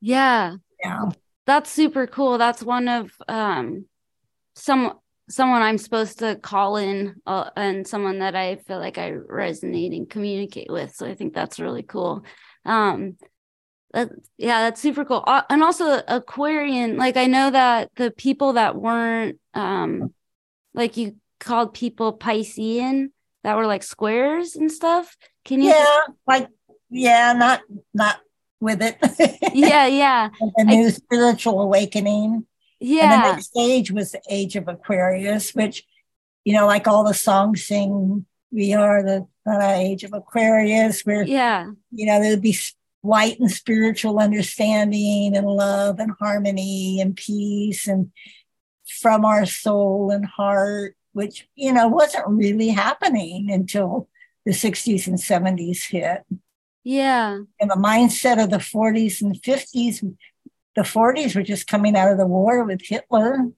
[0.00, 0.56] Yeah.
[0.82, 1.10] Yeah.
[1.46, 2.38] That's super cool.
[2.38, 3.86] That's one of um
[4.54, 9.12] some someone I'm supposed to call in uh, and someone that I feel like I
[9.12, 10.94] resonate and communicate with.
[10.94, 12.24] So I think that's really cool.
[12.64, 13.16] Um,
[13.94, 15.24] that, yeah, that's super cool.
[15.26, 20.12] Uh, and also Aquarian, like I know that the people that weren't, um,
[20.74, 23.10] like you called people Piscean
[23.44, 25.16] that were like squares and stuff.
[25.44, 25.70] Can you?
[25.70, 26.48] Yeah, like
[26.90, 28.18] yeah, not not
[28.60, 28.96] with it.
[29.54, 30.30] yeah, yeah.
[30.56, 32.46] the new I, spiritual awakening.
[32.80, 33.14] Yeah.
[33.14, 35.84] And the next age was the age of Aquarius, which,
[36.44, 41.22] you know, like all the songs sing, we are the uh, age of Aquarius, where,
[41.22, 42.56] yeah, you know, there'd be
[43.04, 48.10] light and spiritual understanding and love and harmony and peace and
[49.00, 54.08] from our soul and heart, which, you know, wasn't really happening until
[54.44, 56.22] the 60s and 70s hit.
[56.82, 57.40] Yeah.
[57.60, 60.02] And the mindset of the 40s and 50s
[60.74, 63.50] the 40s were just coming out of the war with Hitler.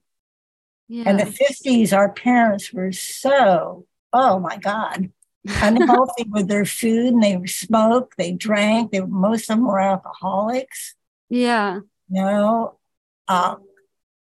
[0.87, 1.03] Yeah.
[1.05, 5.11] And the 50s, our parents were so, oh my God,
[5.61, 10.95] unhealthy with their food and they smoked, they drank, they most of them were alcoholics.
[11.29, 11.79] Yeah.
[12.09, 12.79] You know,
[13.27, 13.63] um,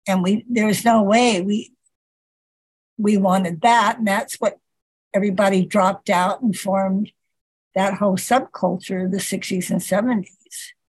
[0.07, 1.73] and we there was no way we
[2.97, 3.97] we wanted that.
[3.97, 4.57] And that's what
[5.13, 7.11] everybody dropped out and formed
[7.75, 10.27] that whole subculture, of the 60s and 70s.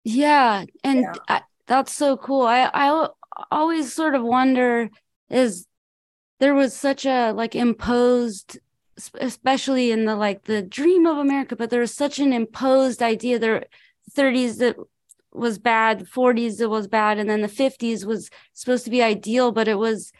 [0.03, 0.65] Yeah.
[0.83, 1.13] And yeah.
[1.27, 2.45] I, that's so cool.
[2.45, 3.07] I I
[3.51, 4.89] always sort of wonder
[5.29, 5.65] is
[6.39, 8.59] there was such a like imposed
[9.15, 13.39] especially in the like the dream of America, but there was such an imposed idea
[13.39, 13.65] there
[14.15, 14.77] 30s that
[15.33, 19.51] was bad, 40s that was bad, and then the 50s was supposed to be ideal,
[19.51, 20.11] but it was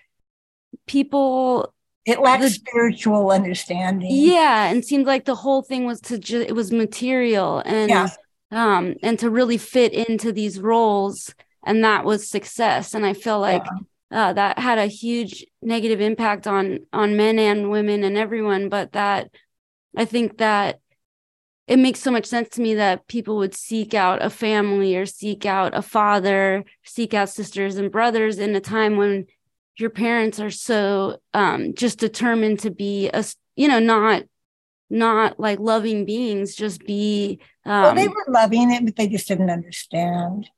[0.88, 1.74] people
[2.06, 4.10] it lacked the, spiritual understanding.
[4.12, 8.10] Yeah, and seemed like the whole thing was to just it was material and yeah
[8.52, 11.34] um, and to really fit into these roles.
[11.64, 12.94] And that was success.
[12.94, 13.80] And I feel like yeah.
[14.12, 18.70] Uh, that had a huge negative impact on on men and women and everyone.
[18.70, 19.30] But that
[19.96, 20.80] I think that
[21.68, 25.06] it makes so much sense to me that people would seek out a family or
[25.06, 29.26] seek out a father, seek out sisters and brothers in a time when
[29.78, 33.24] your parents are so um, just determined to be a
[33.56, 34.24] you know not
[34.90, 39.28] not like loving beings just be um, well they were loving it but they just
[39.28, 40.50] didn't understand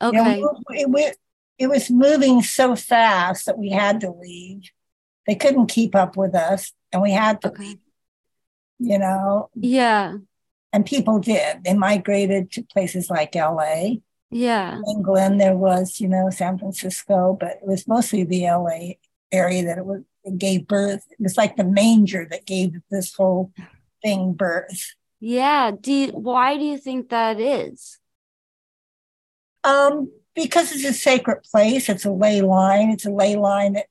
[0.00, 1.16] okay you know, it, it,
[1.58, 4.70] it was moving so fast that we had to leave
[5.26, 7.76] they couldn't keep up with us and we had to okay.
[8.78, 10.14] you know yeah
[10.72, 13.90] and people did they migrated to places like la
[14.30, 18.92] yeah england there was you know san francisco but it was mostly the la
[19.32, 21.06] area that it was it gave birth.
[21.10, 23.52] It was like the manger that gave this whole
[24.02, 24.94] thing birth.
[25.20, 25.70] Yeah.
[25.78, 27.98] Do you, why do you think that is?
[29.62, 31.88] Um, because it's a sacred place.
[31.88, 32.90] It's a ley line.
[32.90, 33.86] It's a ley line that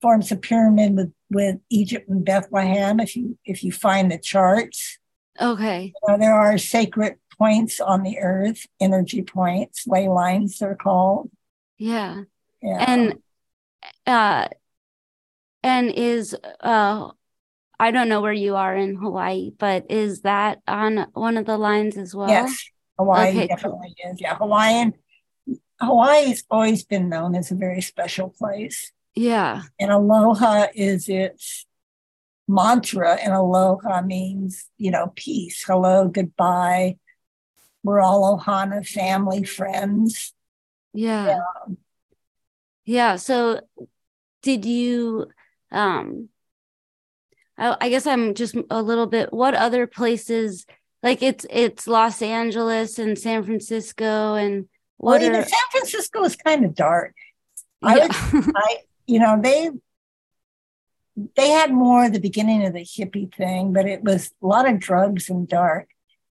[0.00, 3.00] forms a pyramid with, with Egypt and Bethlehem.
[3.00, 4.98] If you if you find the charts,
[5.40, 10.58] okay, you know, there are sacred points on the earth, energy points, ley lines.
[10.58, 11.30] They're called.
[11.78, 12.22] Yeah.
[12.62, 12.84] Yeah.
[12.86, 13.14] And
[14.06, 14.48] uh,
[15.62, 17.10] and is uh
[17.82, 21.58] I don't know where you are in Hawaii, but is that on one of the
[21.58, 22.28] lines as well?
[22.28, 22.64] Yes,
[22.96, 24.12] Hawaii okay, definitely cool.
[24.12, 24.20] is.
[24.20, 24.94] Yeah, Hawaiian.
[25.82, 28.92] Hawaii's always been known as a very special place.
[29.14, 29.62] Yeah.
[29.78, 31.66] And aloha is its
[32.48, 35.64] mantra, and aloha means, you know, peace.
[35.66, 36.96] Hello, goodbye.
[37.82, 40.32] We're all Ohana family, friends.
[40.92, 41.26] Yeah.
[41.26, 41.74] Yeah.
[42.84, 43.16] yeah.
[43.16, 43.60] So
[44.42, 45.26] did you
[45.70, 46.28] um
[47.58, 49.32] I, I guess I'm just a little bit.
[49.32, 50.66] What other places?
[51.02, 54.68] Like it's it's Los Angeles and San Francisco and
[55.02, 57.16] what well, are, you know, San Francisco is kind of dark.
[57.82, 58.30] I, yeah.
[58.32, 58.76] would, I
[59.08, 59.70] you know they
[61.36, 64.78] they had more the beginning of the hippie thing, but it was a lot of
[64.78, 65.88] drugs and dark.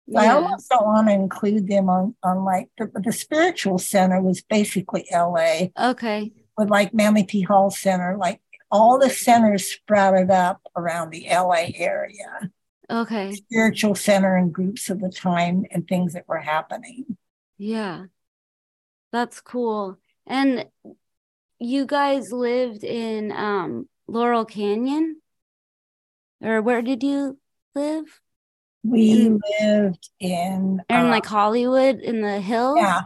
[0.06, 0.20] Yeah.
[0.20, 4.40] I almost don't want to include them on on like the, the spiritual center was
[4.40, 5.70] basically LA.
[5.76, 6.30] Okay.
[6.56, 7.42] With like Manly P.
[7.42, 12.52] Hall Center, like all the centers sprouted up around the LA area.
[12.88, 13.32] Okay.
[13.32, 17.16] Spiritual center and groups of the time and things that were happening.
[17.58, 18.04] Yeah.
[19.12, 19.98] That's cool.
[20.26, 20.66] And
[21.58, 25.20] you guys lived in um Laurel Canyon?
[26.42, 27.38] Or where did you
[27.74, 28.20] live?
[28.82, 32.78] We in, lived in in uh, like Hollywood in the hills.
[32.78, 33.00] Yeah.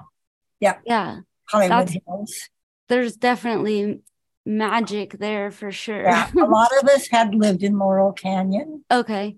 [0.61, 0.79] Yeah.
[0.87, 1.21] Yeah.
[1.49, 2.49] Hollywood That's, Hills.
[2.89, 4.01] There's definitely
[4.47, 6.03] magic there for sure.
[6.03, 6.31] Yeah.
[6.35, 8.85] a lot of us had lived in Laurel Canyon.
[8.91, 9.37] Okay.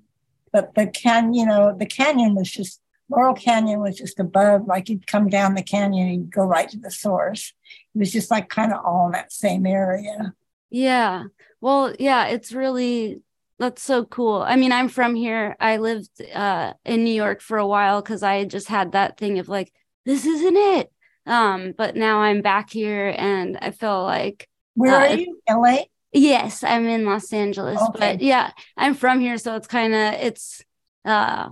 [0.52, 4.88] But the can, you know, the canyon was just Laurel Canyon was just above, like
[4.88, 7.52] you'd come down the canyon and go right to the source.
[7.94, 10.34] It was just like kind of all in that same area.
[10.70, 11.24] Yeah.
[11.60, 13.20] Well, yeah, it's really
[13.58, 14.42] that's so cool.
[14.42, 15.56] I mean, I'm from here.
[15.58, 19.38] I lived uh, in New York for a while because I just had that thing
[19.38, 19.72] of like,
[20.04, 20.92] this isn't it.
[21.26, 25.40] Um, but now I'm back here and I feel like where uh, are you?
[25.48, 25.78] LA?
[26.12, 27.80] Yes, I'm in Los Angeles.
[27.80, 27.98] Okay.
[27.98, 30.62] But yeah, I'm from here, so it's kind of it's
[31.04, 31.48] uh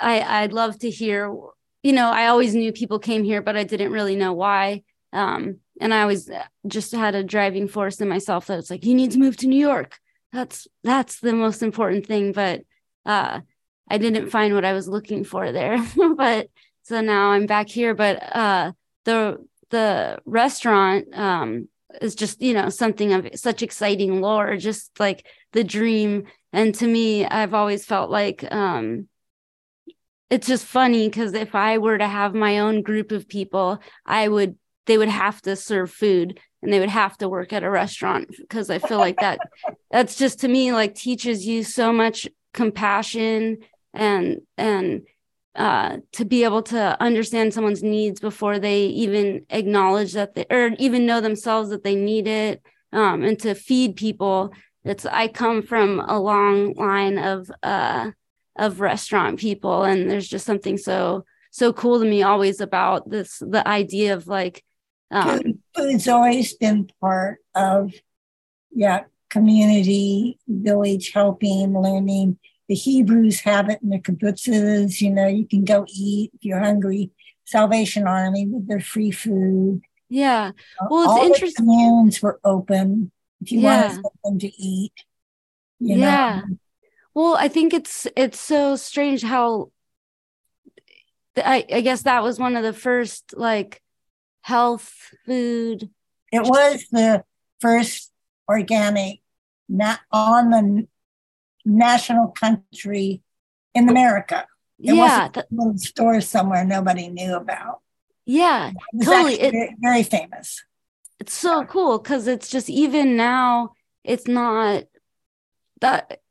[0.00, 1.34] I I'd love to hear,
[1.82, 4.82] you know, I always knew people came here, but I didn't really know why.
[5.12, 6.30] Um, and I always
[6.66, 9.46] just had a driving force in myself that it's like, you need to move to
[9.46, 9.98] New York.
[10.32, 12.62] That's that's the most important thing but
[13.04, 13.40] uh
[13.90, 15.76] i didn't find what i was looking for there.
[16.16, 16.48] But
[16.82, 18.72] so now i'm back here but uh
[19.04, 19.38] the
[19.70, 21.68] the restaurant um
[22.00, 26.24] is just you know something of such exciting lore just like the dream.
[26.54, 29.08] And to me i've always felt like um
[30.32, 34.26] it's just funny because if i were to have my own group of people i
[34.26, 37.70] would they would have to serve food and they would have to work at a
[37.70, 39.38] restaurant because I feel like that
[39.90, 43.58] that's just to me like teaches you so much compassion
[43.92, 45.02] and and
[45.54, 50.70] uh, to be able to understand someone's needs before they even acknowledge that they or
[50.78, 54.52] even know themselves that they need it um, and to feed people.
[54.84, 58.10] It's i come from a long line of uh
[58.56, 63.38] of restaurant people and there's just something so so cool to me always about this
[63.38, 64.62] the idea of like
[65.12, 67.92] um, Food's always been part of,
[68.74, 72.38] yeah, community, village helping, learning.
[72.68, 75.00] The Hebrews have it in the kibbutzes.
[75.02, 77.10] You know, you can go eat if you're hungry.
[77.44, 79.82] Salvation Army with their free food.
[80.08, 80.52] Yeah.
[80.88, 81.66] Well, it's All interesting.
[81.66, 83.12] The communes were open
[83.42, 83.82] if you yeah.
[83.82, 84.92] wanted something to eat.
[85.78, 86.42] yeah.
[86.48, 86.56] Know.
[87.14, 89.70] Well, I think it's it's so strange how
[91.36, 93.82] I, I guess that was one of the first like
[94.42, 95.90] health food.
[96.30, 97.24] It was the
[97.60, 98.10] first
[98.48, 99.20] organic
[99.68, 100.86] not on the
[101.64, 103.22] national country
[103.74, 104.46] in America.
[104.78, 107.80] It yeah, was a little store somewhere nobody knew about.
[108.26, 109.40] Yeah, it totally.
[109.40, 110.64] It, very, very, famous.
[111.20, 113.72] It's so cool because it's just even now
[114.02, 114.84] it's not
[115.80, 116.21] that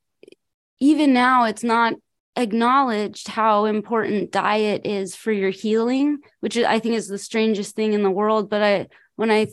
[0.81, 1.93] even now it's not
[2.35, 7.93] acknowledged how important diet is for your healing which i think is the strangest thing
[7.93, 9.47] in the world but i when i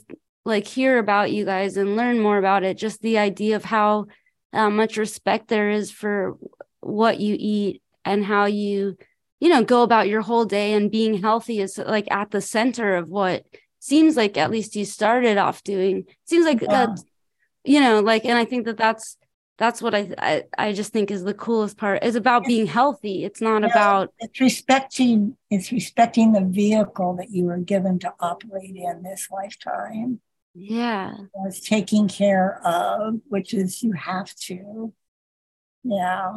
[0.45, 4.07] like hear about you guys and learn more about it just the idea of how
[4.53, 6.37] uh, much respect there is for
[6.81, 8.97] what you eat and how you
[9.41, 12.97] you know go about your whole day and being healthy is like at the center
[12.97, 13.45] of what
[13.81, 16.87] seems like at least you started off doing seems like yeah.
[16.87, 17.01] that
[17.65, 19.17] you know like and i think that that's
[19.59, 22.05] that's what I, I, I just think is the coolest part.
[22.05, 23.25] Is about being healthy.
[23.25, 28.77] It's not about it's respecting it's respecting the vehicle that you were given to operate
[28.77, 30.21] in this lifetime.
[30.55, 31.13] Yeah.
[31.45, 34.93] It's taking care of which is you have to.
[35.83, 36.35] Yeah.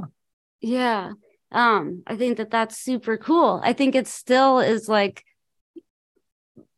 [0.59, 1.11] Yeah.
[1.51, 3.61] Um i think that that's super cool.
[3.63, 5.23] I think it still is like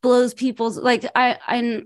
[0.04, 1.84] blows people's like I I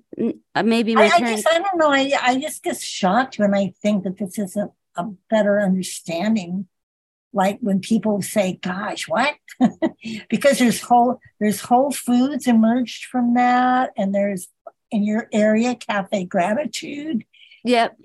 [0.56, 1.30] uh, maybe my I, parents.
[1.32, 1.90] I, just, I don't know.
[1.90, 6.68] I I just get shocked when I think that this is a, a better understanding.
[7.32, 9.36] Like when people say, "Gosh, what?"
[10.30, 14.50] because there's whole there's Whole Foods emerged from that, and there's
[14.92, 17.24] in your area Cafe Gratitude.
[17.64, 17.98] Yep,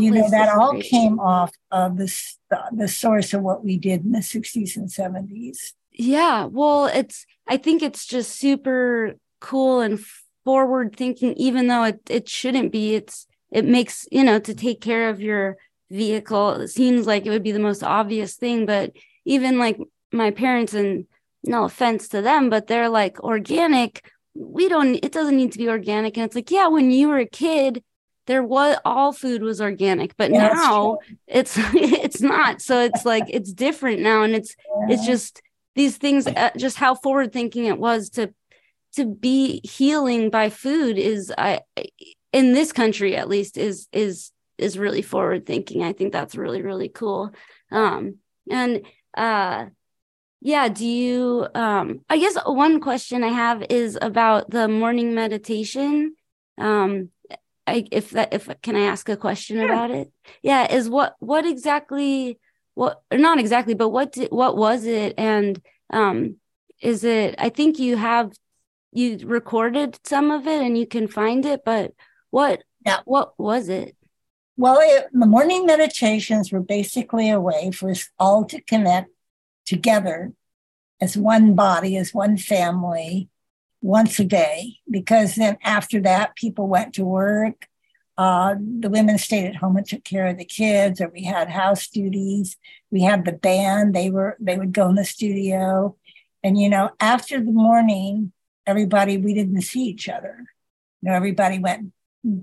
[0.00, 0.84] you know that all great.
[0.84, 4.88] came off of this the, the source of what we did in the 60s and
[4.88, 5.74] 70s.
[5.92, 10.00] Yeah, well, it's I think it's just super cool and
[10.44, 12.94] forward thinking even though it, it shouldn't be.
[12.94, 15.56] It's it makes you know to take care of your
[15.90, 18.92] vehicle it seems like it would be the most obvious thing but
[19.26, 19.78] even like
[20.10, 21.06] my parents and
[21.44, 24.04] no offense to them but they're like organic.
[24.34, 26.16] We don't it doesn't need to be organic.
[26.16, 27.82] And it's like yeah when you were a kid
[28.26, 32.62] there was all food was organic but yeah, now it's it's not.
[32.62, 34.22] So it's like it's different now.
[34.22, 34.94] And it's yeah.
[34.94, 35.42] it's just
[35.74, 38.32] these things uh, just how forward thinking it was to
[38.94, 41.60] to be healing by food is i
[42.32, 46.62] in this country at least is is is really forward thinking i think that's really
[46.62, 47.30] really cool
[47.70, 48.16] um
[48.50, 48.82] and
[49.16, 49.66] uh
[50.40, 56.14] yeah do you um i guess one question i have is about the morning meditation
[56.58, 57.10] um
[57.66, 59.64] I, if that if can I ask a question sure.
[59.64, 60.10] about it?
[60.42, 62.38] Yeah, is what what exactly
[62.74, 66.36] what not exactly, but what did, what was it and um
[66.80, 68.32] is it I think you have
[68.92, 71.92] you recorded some of it and you can find it, but
[72.30, 73.00] what yeah.
[73.04, 73.96] what was it?
[74.56, 79.10] Well, it, the morning meditations were basically a way for us all to connect
[79.64, 80.32] together
[81.00, 83.28] as one body, as one family,
[83.82, 87.66] once a day because then after that people went to work
[88.16, 91.50] uh, the women stayed at home and took care of the kids or we had
[91.50, 92.56] house duties
[92.92, 95.96] we had the band they were they would go in the studio
[96.44, 98.32] and you know after the morning
[98.66, 100.44] everybody we didn't see each other.
[101.02, 101.92] You know everybody went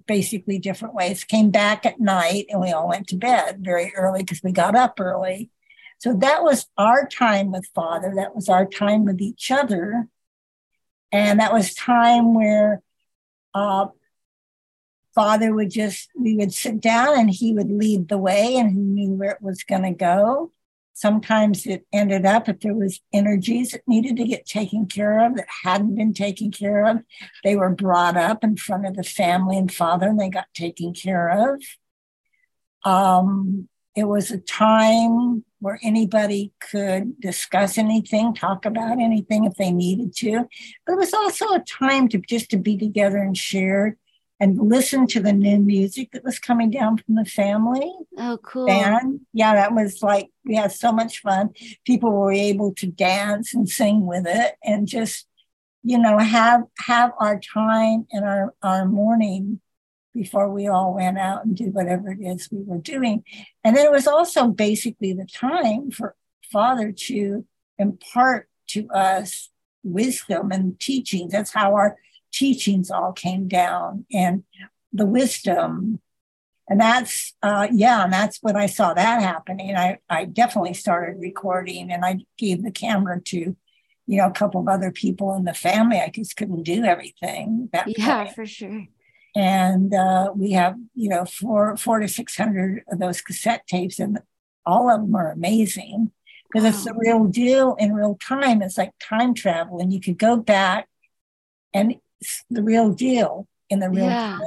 [0.07, 4.21] basically different ways came back at night and we all went to bed very early
[4.21, 5.49] because we got up early.
[5.99, 10.07] So that was our time with father that was our time with each other.
[11.11, 12.81] And that was time where
[13.53, 13.87] uh,
[15.15, 18.79] father would just, we would sit down and he would lead the way and he
[18.79, 20.51] knew where it was going to go.
[20.93, 25.35] Sometimes it ended up if there was energies that needed to get taken care of
[25.35, 26.99] that hadn't been taken care of,
[27.43, 30.93] they were brought up in front of the family and father and they got taken
[30.93, 31.61] care of.
[32.83, 39.71] Um, it was a time where anybody could discuss anything, talk about anything if they
[39.71, 40.45] needed to.
[40.85, 43.97] But it was also a time to just to be together and share
[44.39, 47.91] and listen to the new music that was coming down from the family.
[48.17, 48.67] Oh, cool.
[48.67, 49.21] Band.
[49.33, 51.49] Yeah, that was like, we had so much fun.
[51.85, 55.27] People were able to dance and sing with it and just,
[55.83, 59.59] you know, have have our time and our, our morning
[60.13, 63.23] before we all went out and did whatever it is we were doing.
[63.63, 66.15] And then it was also basically the time for
[66.51, 67.45] Father to
[67.77, 69.49] impart to us
[69.83, 71.31] wisdom and teachings.
[71.31, 71.97] That's how our
[72.31, 74.43] teachings all came down and
[74.93, 76.01] the wisdom.
[76.67, 79.75] And that's, uh, yeah, and that's when I saw that happening.
[79.75, 83.55] I, I definitely started recording and I gave the camera to,
[84.05, 85.99] you know, a couple of other people in the family.
[85.99, 87.69] I just couldn't do everything.
[87.73, 88.87] That yeah, for sure
[89.35, 93.99] and uh, we have you know four four to six hundred of those cassette tapes,
[93.99, 94.19] and
[94.65, 96.11] all of them are amazing
[96.51, 96.69] because wow.
[96.69, 98.61] it's the real deal in real time.
[98.61, 100.87] It's like time travel, and you could go back,
[101.73, 101.95] and
[102.49, 104.37] the real deal in the real yeah.
[104.37, 104.41] time.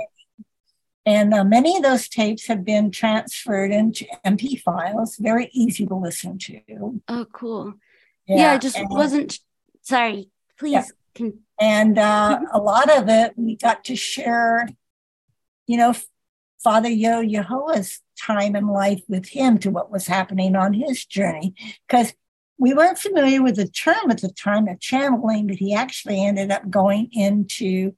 [1.04, 5.94] And uh, many of those tapes have been transferred into MP files, very easy to
[5.94, 7.00] listen to.
[7.08, 7.74] Oh, cool.
[8.26, 9.38] Yeah, yeah I just and, wasn't,
[9.80, 10.72] sorry, please.
[10.72, 10.84] Yeah.
[11.14, 11.40] Can...
[11.60, 14.68] And uh, a lot of it we got to share
[15.66, 15.94] you know,
[16.62, 21.54] Father Yo Yehoah's time in life with him to what was happening on his journey.
[21.86, 22.14] Because
[22.62, 26.52] we weren't familiar with the term at the time of channeling, but he actually ended
[26.52, 27.92] up going into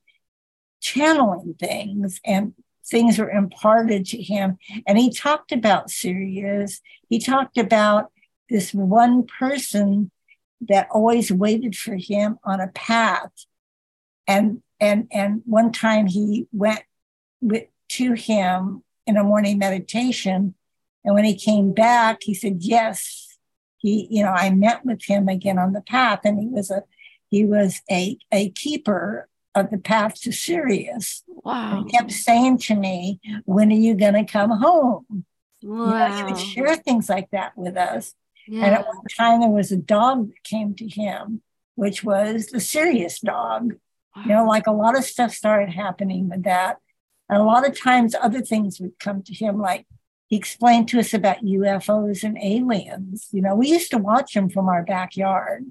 [0.81, 2.55] channeling things and
[2.87, 4.57] things were imparted to him.
[4.87, 6.81] And he talked about Sirius.
[7.11, 8.11] He talked about
[8.49, 10.11] this one person
[10.63, 13.33] that always waited for him on a path.
[14.27, 16.85] And and and one time he went
[17.43, 20.55] with, to him in a morning meditation.
[21.05, 23.24] And when he came back, he said, Yes,
[23.85, 26.85] he, you know, I met with him again on the path, and he was a
[27.29, 31.23] he was a, a keeper of the path to Sirius.
[31.27, 31.77] Wow.
[31.77, 35.27] And he kept saying to me, When are you gonna come home?
[35.63, 35.85] Wow.
[35.85, 38.15] You know, he would share things like that with us.
[38.49, 38.65] Yeah.
[38.65, 41.43] And at one time there was a dog that came to him,
[41.75, 43.75] which was the Sirius dog.
[44.17, 44.23] Wow.
[44.23, 46.79] You know, like a lot of stuff started happening with that.
[47.29, 49.87] And a lot of times other things would come to him, like
[50.27, 53.29] he explained to us about UFOs and aliens.
[53.33, 55.67] You know, we used to watch them from our backyard.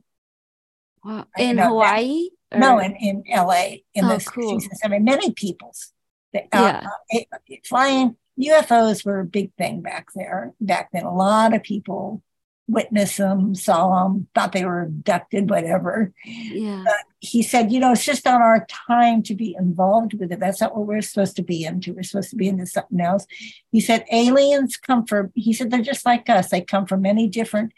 [1.03, 1.27] Wow.
[1.37, 2.29] In Hawaii?
[2.51, 2.59] Or?
[2.59, 4.59] No, in, in LA in oh, the cool.
[4.59, 5.03] 60s and 70s.
[5.03, 5.91] Many people's
[6.35, 6.87] uh, yeah.
[7.13, 10.53] Uh, flying UFOs were a big thing back there.
[10.59, 12.21] Back then, a lot of people
[12.67, 16.13] witnessed them, saw them, thought they were abducted, whatever.
[16.25, 16.83] Yeah.
[16.85, 20.39] But he said, you know, it's just not our time to be involved with it.
[20.39, 21.93] That's not what we're supposed to be into.
[21.93, 23.25] We're supposed to be into something else.
[23.71, 26.49] He said, aliens come from, he said, they're just like us.
[26.49, 27.73] They come from many different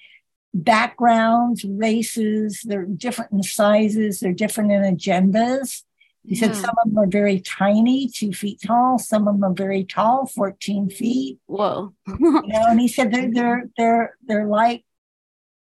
[0.54, 5.84] backgrounds, races, they're different in sizes, they're different in agendas.
[6.28, 6.62] He said hmm.
[6.62, 8.98] some of them are very tiny, two feet tall.
[8.98, 11.40] Some of them are very tall, 14 feet.
[11.46, 11.94] Whoa.
[12.08, 14.86] you know, and he said they're they're they're they're like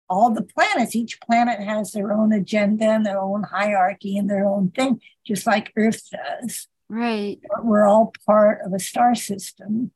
[0.09, 0.95] all the planets.
[0.95, 5.45] Each planet has their own agenda and their own hierarchy and their own thing, just
[5.45, 6.67] like Earth does.
[6.89, 7.39] Right.
[7.61, 9.91] We're all part of a star system.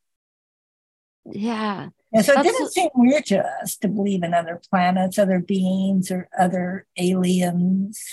[1.25, 1.89] Yeah.
[2.13, 6.11] And so it didn't seem weird to us to believe in other planets, other beings,
[6.11, 8.03] or other aliens,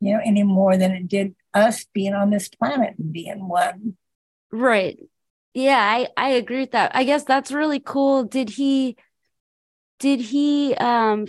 [0.00, 3.96] you know, any more than it did us being on this planet and being one.
[4.52, 4.98] Right.
[5.54, 6.92] Yeah, I, I agree with that.
[6.94, 8.24] I guess that's really cool.
[8.24, 8.96] Did he
[9.98, 11.26] did he um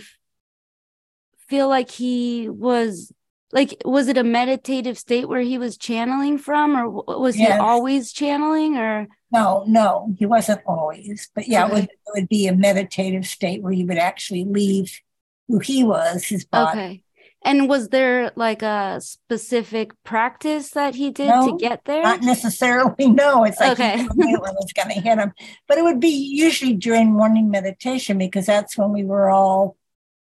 [1.48, 3.12] feel like he was
[3.52, 7.54] like was it a meditative state where he was channeling from or was yes.
[7.54, 11.72] he always channeling or no no he wasn't always but yeah okay.
[11.72, 15.00] it, would, it would be a meditative state where he would actually leave
[15.48, 17.02] who he was his body okay
[17.42, 22.02] and was there like a specific practice that he did no, to get there?
[22.02, 22.94] Not necessarily.
[23.18, 23.98] No, it's like okay.
[23.98, 25.32] he knew when was going to hit him.
[25.66, 29.76] But it would be usually during morning meditation because that's when we were all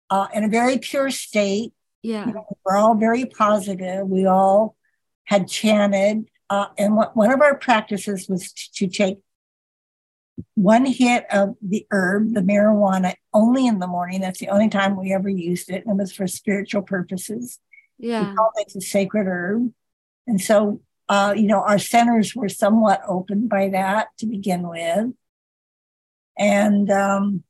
[0.08, 1.72] uh, in a very pure state.
[2.02, 4.06] Yeah, you know, we're all very positive.
[4.06, 4.76] We all
[5.24, 9.18] had chanted, uh, and what, one of our practices was to, to take
[10.54, 14.20] one hit of the herb, the marijuana, only in the morning.
[14.20, 15.84] That's the only time we ever used it.
[15.86, 17.58] And it was for spiritual purposes.
[17.98, 18.30] Yeah.
[18.30, 19.72] We called it a sacred herb.
[20.26, 25.12] And so, uh, you know, our centers were somewhat open by that to begin with.
[26.38, 27.44] And um,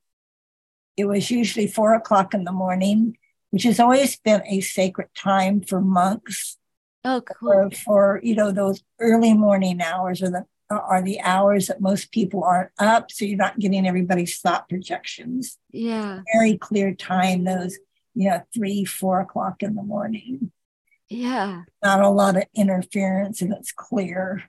[0.96, 3.16] it was usually four o'clock in the morning,
[3.50, 6.56] which has always been a sacred time for monks.
[7.04, 7.70] Oh, cool.
[7.70, 12.12] For, for you know, those early morning hours or the are the hours that most
[12.12, 13.10] people aren't up.
[13.10, 15.58] So you're not getting everybody's thought projections.
[15.70, 16.20] Yeah.
[16.32, 17.78] Very clear time, those,
[18.14, 20.52] you know, three, four o'clock in the morning.
[21.08, 21.62] Yeah.
[21.82, 24.44] Not a lot of interference and it's clear.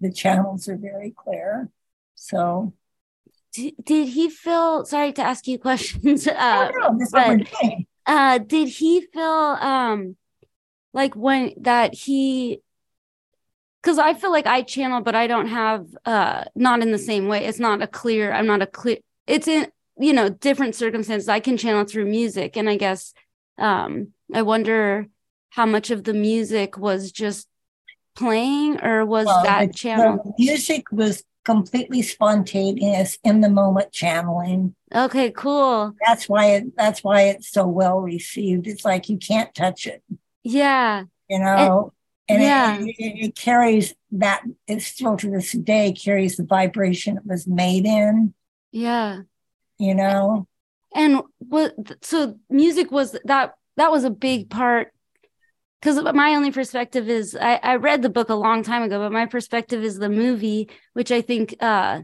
[0.00, 1.68] The channels are very clear.
[2.14, 2.72] So
[3.52, 6.26] did, did he feel sorry to ask you questions?
[6.26, 7.46] Uh, oh, no, but,
[8.06, 10.16] uh, did he feel um
[10.94, 12.62] like when that he
[13.88, 17.26] because I feel like I channel, but I don't have uh not in the same
[17.26, 17.46] way.
[17.46, 19.68] It's not a clear, I'm not a clear it's in
[19.98, 21.26] you know different circumstances.
[21.26, 22.58] I can channel through music.
[22.58, 23.14] And I guess
[23.56, 25.06] um I wonder
[25.50, 27.48] how much of the music was just
[28.14, 35.30] playing or was well, that channel music was completely spontaneous in the moment channeling okay
[35.30, 39.86] cool that's why it that's why it's so well received it's like you can't touch
[39.86, 40.02] it
[40.42, 41.92] yeah you know
[42.28, 42.78] and yeah.
[42.78, 47.46] it, it, it, carries that it still to this day carries the vibration it was
[47.46, 48.34] made in.
[48.70, 49.20] Yeah.
[49.78, 50.46] You know?
[50.94, 54.92] And what so music was that that was a big part
[55.80, 59.12] because my only perspective is I, I read the book a long time ago but
[59.12, 62.00] my perspective is the movie which i think uh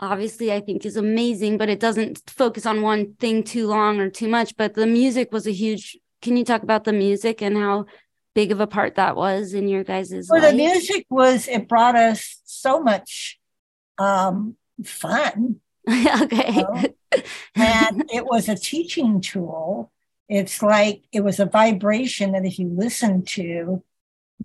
[0.00, 4.10] obviously i think is amazing but it doesn't focus on one thing too long or
[4.10, 7.56] too much but the music was a huge can you talk about the music and
[7.56, 7.86] how
[8.38, 10.52] big of a part that was in your guys's well life?
[10.52, 13.36] the music was it brought us so much
[13.98, 15.56] um fun
[15.90, 16.84] okay you know?
[17.56, 19.90] and it was a teaching tool
[20.28, 23.82] it's like it was a vibration that if you listen to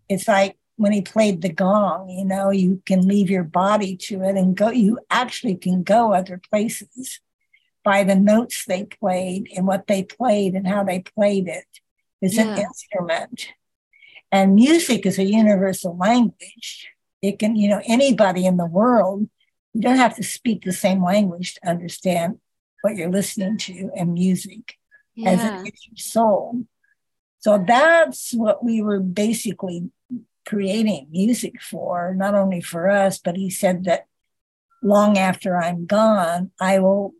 [0.10, 4.24] it's like when he played the gong you know you can leave your body to
[4.24, 7.20] it and go you actually can go other places
[7.84, 11.68] by the notes they played and what they played and how they played it
[12.24, 12.56] it's yeah.
[12.56, 13.54] an instrument
[14.34, 16.90] and music is a universal language.
[17.22, 19.30] It can, you know, anybody in the world,
[19.74, 22.40] you don't have to speak the same language to understand
[22.82, 24.76] what you're listening to and music
[25.14, 25.30] yeah.
[25.30, 26.66] as it hits your soul.
[27.42, 29.92] So that's what we were basically
[30.48, 34.08] creating music for, not only for us, but he said that
[34.82, 37.14] long after I'm gone, I will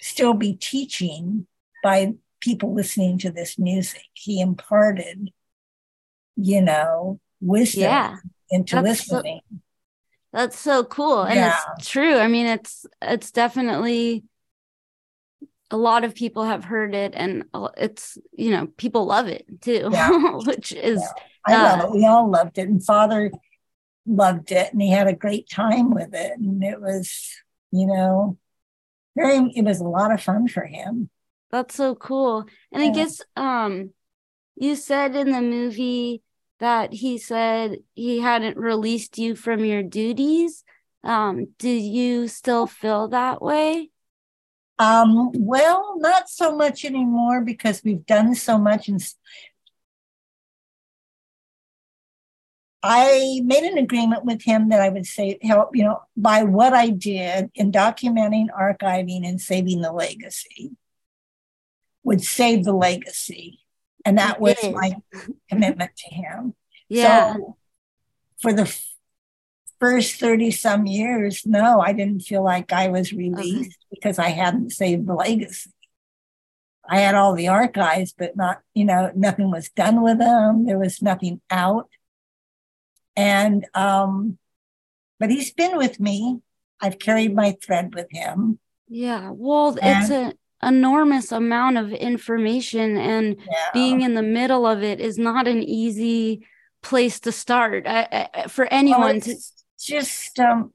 [0.00, 1.46] still be teaching
[1.84, 4.02] by people listening to this music.
[4.14, 5.30] He imparted
[6.36, 8.16] you know, wisdom yeah.
[8.50, 9.40] into that's listening.
[9.50, 9.58] So,
[10.32, 11.22] that's so cool.
[11.22, 11.56] And yeah.
[11.78, 12.16] it's true.
[12.16, 14.24] I mean, it's it's definitely
[15.70, 17.44] a lot of people have heard it and
[17.76, 20.10] it's you know people love it too yeah.
[20.44, 21.24] which is yeah.
[21.46, 23.32] i uh, love it we all loved it and father
[24.06, 27.32] loved it and he had a great time with it and it was
[27.72, 28.38] you know
[29.16, 31.08] very it was a lot of fun for him.
[31.50, 32.46] That's so cool.
[32.72, 32.90] And yeah.
[32.90, 33.90] I guess um
[34.56, 36.22] you said in the movie
[36.60, 40.64] that he said he hadn't released you from your duties.
[41.02, 43.90] Um, do you still feel that way?
[44.78, 49.00] Um, well, not so much anymore because we've done so much and
[52.86, 56.74] I made an agreement with him that I would say help, you know, by what
[56.74, 60.72] I did in documenting, archiving, and saving the legacy
[62.02, 63.63] would save the legacy.
[64.04, 64.96] And that was my
[65.48, 66.54] commitment to him.
[66.88, 67.34] Yeah.
[67.34, 67.56] So
[68.40, 68.86] for the f-
[69.80, 73.88] first 30 some years, no, I didn't feel like I was released okay.
[73.90, 75.70] because I hadn't saved the legacy.
[76.86, 80.66] I had all the archives, but not, you know, nothing was done with them.
[80.66, 81.88] There was nothing out.
[83.16, 84.38] And, um,
[85.18, 86.40] but he's been with me.
[86.80, 88.58] I've carried my thread with him.
[88.88, 89.30] Yeah.
[89.32, 90.34] Well, and, it's an
[90.66, 93.70] enormous amount of information, and yeah.
[93.72, 96.46] being in the middle of it is not an easy
[96.82, 99.36] place to start I, I, for anyone well, to
[99.80, 100.74] just um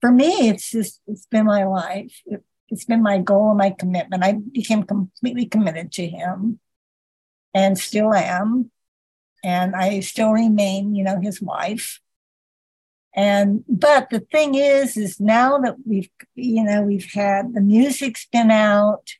[0.00, 3.70] for me it's just it's been my life it, it's been my goal and my
[3.70, 6.60] commitment i became completely committed to him
[7.52, 8.70] and still am
[9.44, 12.00] and I still remain, you know, his wife.
[13.16, 18.26] And but the thing is, is now that we've, you know, we've had the music's
[18.26, 19.10] been out,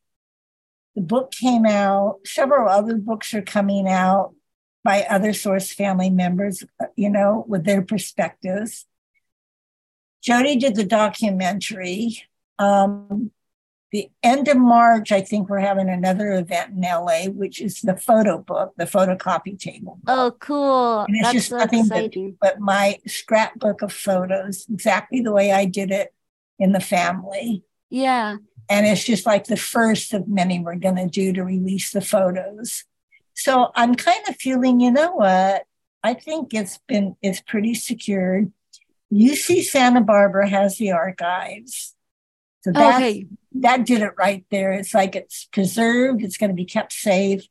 [0.96, 4.34] the book came out, several other books are coming out
[4.82, 6.64] by other source family members,
[6.96, 8.86] you know, with their perspectives.
[10.22, 12.22] Jodi did the documentary.
[12.58, 13.30] Um,
[13.94, 17.96] the end of March, I think we're having another event in LA, which is the
[17.96, 20.00] photo book, the photocopy table.
[20.02, 20.18] Book.
[20.18, 21.02] Oh, cool.
[21.02, 22.36] And it's That's just so nothing exciting.
[22.40, 26.12] but, but my scrapbook of photos, exactly the way I did it
[26.58, 27.62] in the family.
[27.88, 28.38] Yeah.
[28.68, 32.00] And it's just like the first of many we're going to do to release the
[32.00, 32.82] photos.
[33.34, 35.66] So I'm kind of feeling, you know what?
[36.02, 38.52] I think it's been, it's pretty secured.
[39.12, 41.94] UC Santa Barbara has the archives.
[42.64, 44.72] So that's, okay that did it right there.
[44.72, 47.46] It's like it's preserved, it's going to be kept safe.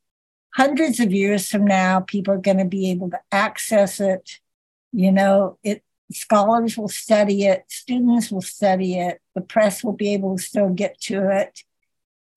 [0.56, 4.40] Hundreds of years from now, people are going to be able to access it.
[4.92, 10.14] You know, it scholars will study it, students will study it, the press will be
[10.14, 11.64] able to still get to it.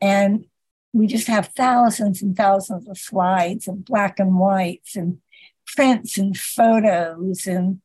[0.01, 0.47] And
[0.93, 5.19] we just have thousands and thousands of slides and black and whites and
[5.67, 7.81] prints and photos and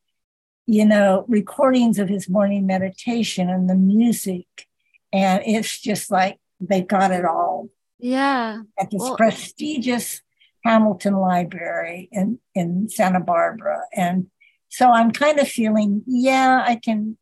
[0.67, 4.67] you know recordings of his morning meditation and the music
[5.14, 7.70] and it's just like they got it all.
[7.99, 8.62] Yeah.
[8.80, 10.22] At this well, prestigious
[10.64, 13.82] Hamilton Library in, in Santa Barbara.
[13.93, 14.28] And
[14.70, 17.18] so I'm kind of feeling, yeah, I can,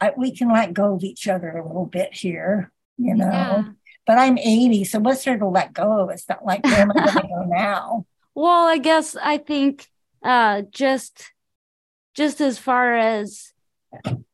[0.00, 3.30] I, we can let go of each other a little bit here, you know.
[3.30, 3.64] Yeah.
[4.06, 6.10] But I'm 80, so what's there to let go of?
[6.10, 8.06] It's not like where am I going to go now?
[8.34, 9.86] Well, I guess I think
[10.22, 11.32] uh, just
[12.14, 13.52] just as far as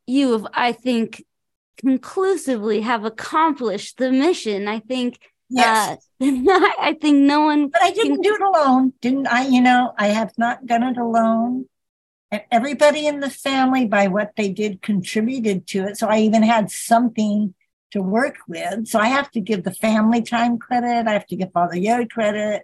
[0.07, 1.25] you, I think
[1.77, 4.69] conclusively have accomplished the mission.
[4.69, 5.19] I think
[5.51, 6.09] Yes.
[6.21, 6.25] Uh,
[6.81, 7.69] I think no one.
[7.69, 8.23] But I didn't can...
[8.23, 9.47] do it alone, didn't I?
[9.47, 11.67] You know, I have not done it alone.
[12.31, 15.99] And everybody in the family, by what they did, contributed to it.
[15.99, 17.55] So I even had something
[17.93, 18.89] to work with.
[18.89, 21.07] So I have to give the family time credit.
[21.07, 22.63] I have to give Father Yod credit.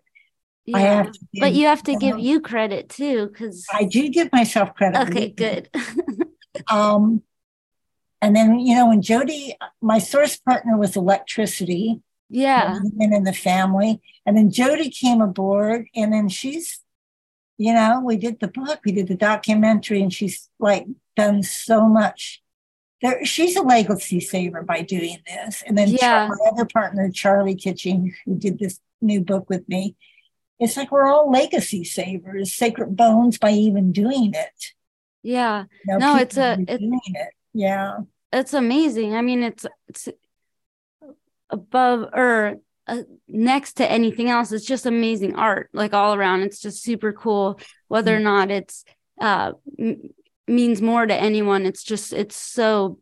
[0.65, 0.77] Yeah.
[0.77, 4.33] I have give, but you have to give you credit too, because I do give
[4.33, 5.09] myself credit.
[5.09, 5.69] Okay, good.
[6.71, 7.23] um,
[8.21, 12.03] and then, you know, when Jodi, my source partner was electricity.
[12.31, 12.79] Yeah.
[12.99, 14.01] And in the family.
[14.25, 16.81] And then Jodi came aboard and then she's,
[17.59, 21.89] you know, we did the book, we did the documentary, and she's like done so
[21.89, 22.41] much.
[23.03, 25.65] There, she's a legacy saver by doing this.
[25.67, 26.29] And then yeah.
[26.29, 29.97] my other partner, Charlie Kitching, who did this new book with me,
[30.61, 34.73] it's like we're all legacy savers, sacred bones by even doing it.
[35.23, 35.65] Yeah.
[35.85, 37.29] You know, no, it's a it, doing it.
[37.53, 37.99] Yeah.
[38.33, 39.15] It's amazing.
[39.15, 40.09] I mean, it's it's
[41.51, 44.53] above or uh, next to anything else.
[44.53, 46.43] It's just amazing art, like all around.
[46.43, 47.61] It's just super cool.
[47.89, 48.85] Whether or not it's
[49.21, 50.11] uh m-
[50.47, 52.99] means more to anyone, it's just it's so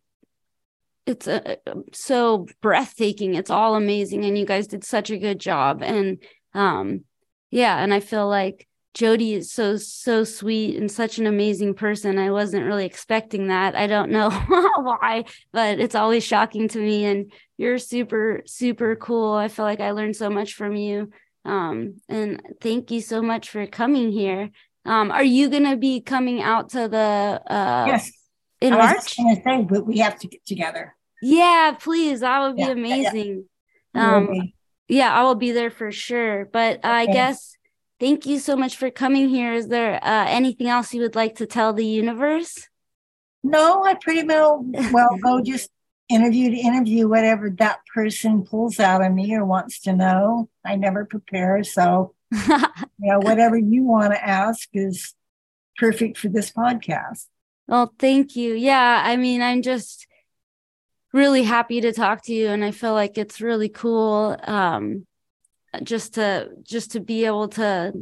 [1.09, 1.57] it's uh,
[1.95, 3.35] so breathtaking.
[3.35, 5.83] It's all amazing, and you guys did such a good job.
[5.83, 6.23] And
[6.53, 7.05] um,
[7.51, 12.19] yeah, and I feel like Jodi is so so sweet and such an amazing person.
[12.19, 13.77] I wasn't really expecting that.
[13.77, 14.31] I don't know
[14.77, 17.05] why, but it's always shocking to me.
[17.05, 19.33] And you're super super cool.
[19.35, 21.11] I feel like I learned so much from you.
[21.45, 24.51] Um, and thank you so much for coming here.
[24.85, 28.11] Um, are you gonna be coming out to the uh, yes
[28.61, 28.97] in I March?
[29.19, 30.97] Was say, we have to get together.
[31.21, 32.21] Yeah, please.
[32.21, 32.81] That would be Yeah, yeah, yeah.
[32.81, 33.45] amazing.
[33.95, 34.53] Um,
[34.89, 36.47] yeah, I will be there for sure.
[36.47, 37.13] But I Okay.
[37.13, 37.57] guess
[38.01, 39.53] thank you so much for coming here.
[39.53, 42.69] Is there uh, anything else you would like to tell the universe?
[43.43, 45.71] No, I pretty well well go just
[46.09, 50.49] interview to interview whatever that person pulls out of me or wants to know.
[50.65, 52.59] I never prepare, so you
[52.99, 55.15] know whatever you want to ask is
[55.77, 57.27] perfect for this podcast.
[57.67, 58.55] well, thank you.
[58.55, 60.07] Yeah, I mean, I'm just
[61.13, 64.37] really happy to talk to you, and I feel like it's really cool.
[64.45, 65.07] Um,
[65.83, 67.93] just to just to be able to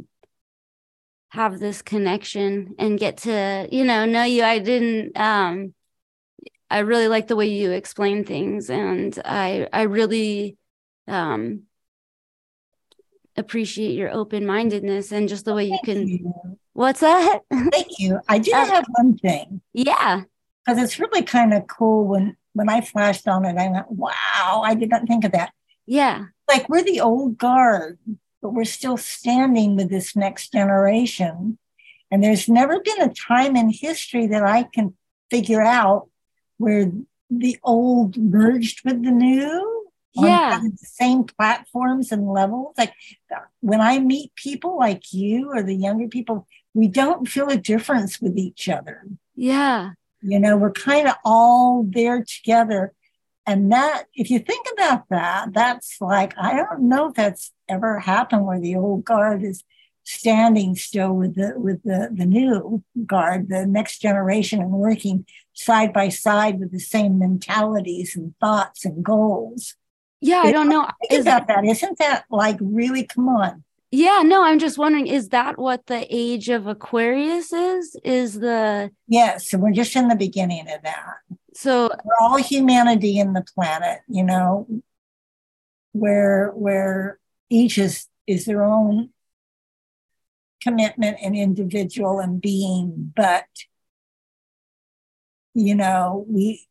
[1.29, 5.73] have this connection and get to you know know you i didn't um
[6.69, 10.57] i really like the way you explain things and i i really
[11.07, 11.63] um
[13.35, 16.57] appreciate your open-mindedness and just the way you can you.
[16.73, 17.41] what's that
[17.71, 18.19] Thank you.
[18.27, 20.23] I do Uh, have one thing yeah
[20.65, 23.55] because it's really kind of cool when when I flashed on it.
[23.57, 24.63] I went, "Wow!
[24.65, 25.53] I did not think of that."
[25.85, 27.99] yeah Like we're the old guard,
[28.41, 31.57] but we're still standing with this next generation.
[32.09, 34.95] And there's never been a time in history that I can
[35.29, 36.09] figure out
[36.57, 36.91] where
[37.29, 40.59] the old merged with the new Yeah.
[40.63, 42.75] the same platforms and levels.
[42.77, 42.93] Like
[43.59, 48.21] when I meet people like you or the younger people, we don't feel a difference
[48.21, 49.03] with each other.
[49.35, 49.91] yeah
[50.21, 52.93] You know, we're kind of all there together.
[53.47, 57.97] And that, if you think about that, that's like, I don't know if that's ever
[57.99, 59.63] happened where the old guard is
[60.03, 65.91] standing still with the with the, the new guard, the next generation, and working side
[65.93, 69.75] by side with the same mentalities and thoughts and goals.
[70.21, 71.65] yeah i don't know Think is about that.
[71.65, 73.63] Isn't that like really come on?
[73.91, 78.91] Yeah no i'm just wondering is that what the age of aquarius is is the
[79.07, 81.15] Yes, we're just in the beginning of that.
[81.55, 84.67] so we're all humanity in the planet, you know,
[85.93, 87.19] where where
[87.49, 89.09] each is is their own
[90.61, 93.45] commitment and individual and being, but
[95.53, 96.67] you know, we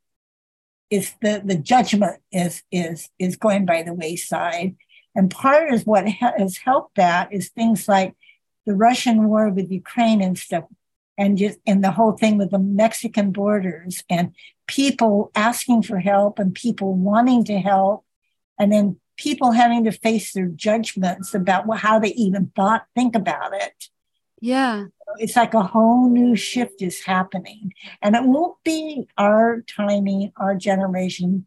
[0.91, 4.77] is the the judgment is is is going by the wayside,
[5.17, 8.15] and part of what has helped that is things like
[8.67, 10.65] the Russian war with Ukraine and stuff,
[11.17, 14.35] and just and the whole thing with the Mexican borders and
[14.67, 18.05] people asking for help and people wanting to help,
[18.59, 23.55] and then people having to face their judgments about how they even thought think about
[23.55, 23.89] it.
[24.41, 24.85] yeah
[25.17, 30.55] It's like a whole new shift is happening, and it won't be our timing, our
[30.55, 31.47] generation.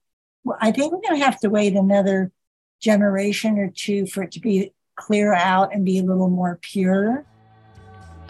[0.59, 2.31] I think we're going to have to wait another
[2.79, 7.25] generation or two for it to be clear out and be a little more pure.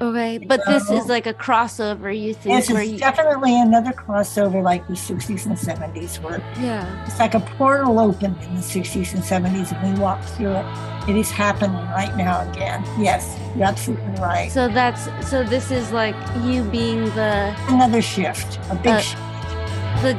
[0.02, 2.18] Okay, but this is like a crossover.
[2.18, 2.56] You think?
[2.56, 6.38] This is you, definitely another crossover like the 60s and 70s were.
[6.58, 10.54] yeah, It's like a portal opened in the 60s and 70s, and we walked through
[10.54, 10.66] it.
[11.10, 12.82] It is happening right now again.
[12.98, 14.50] Yes, you're absolutely right.
[14.50, 15.44] so that's so.
[15.44, 19.22] This is like you being the Another shift, a big Uh, shift.
[20.02, 20.14] the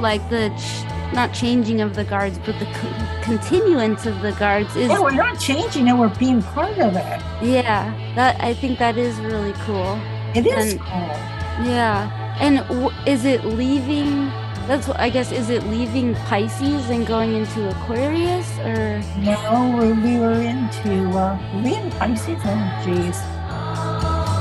[0.00, 4.74] like the ch- not changing of the guards, but the co- continuance of the guards
[4.76, 7.20] is Yeah, we're not changing it, we're being part of it.
[7.42, 7.92] yeah.
[8.14, 9.98] That I think that is really cool.
[10.34, 11.16] It is And- cool.
[11.64, 14.30] Yeah, and w- is it leaving?
[14.68, 15.30] That's what I guess.
[15.32, 19.00] Is it leaving Pisces and going into Aquarius or?
[19.18, 22.36] No, we, we were into, uh, we in Pisces?
[22.44, 23.16] Oh, geez.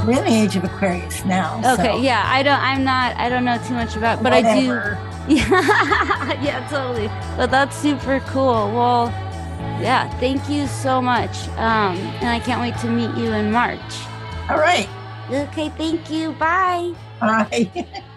[0.05, 1.61] We're in the age of Aquarius now.
[1.73, 2.23] Okay, so yeah.
[2.27, 2.59] I don't.
[2.59, 3.15] I'm not.
[3.17, 4.73] I don't know too much about, but I do.
[5.27, 5.49] Yeah,
[6.41, 7.07] yeah, totally.
[7.37, 8.71] But that's super cool.
[8.71, 9.07] Well,
[9.81, 11.47] yeah, thank you so much.
[11.57, 13.79] Um, and I can't wait to meet you in March.
[14.49, 14.87] All right.
[15.29, 16.33] Okay, thank you.
[16.33, 16.93] Bye.
[17.19, 17.71] Bye.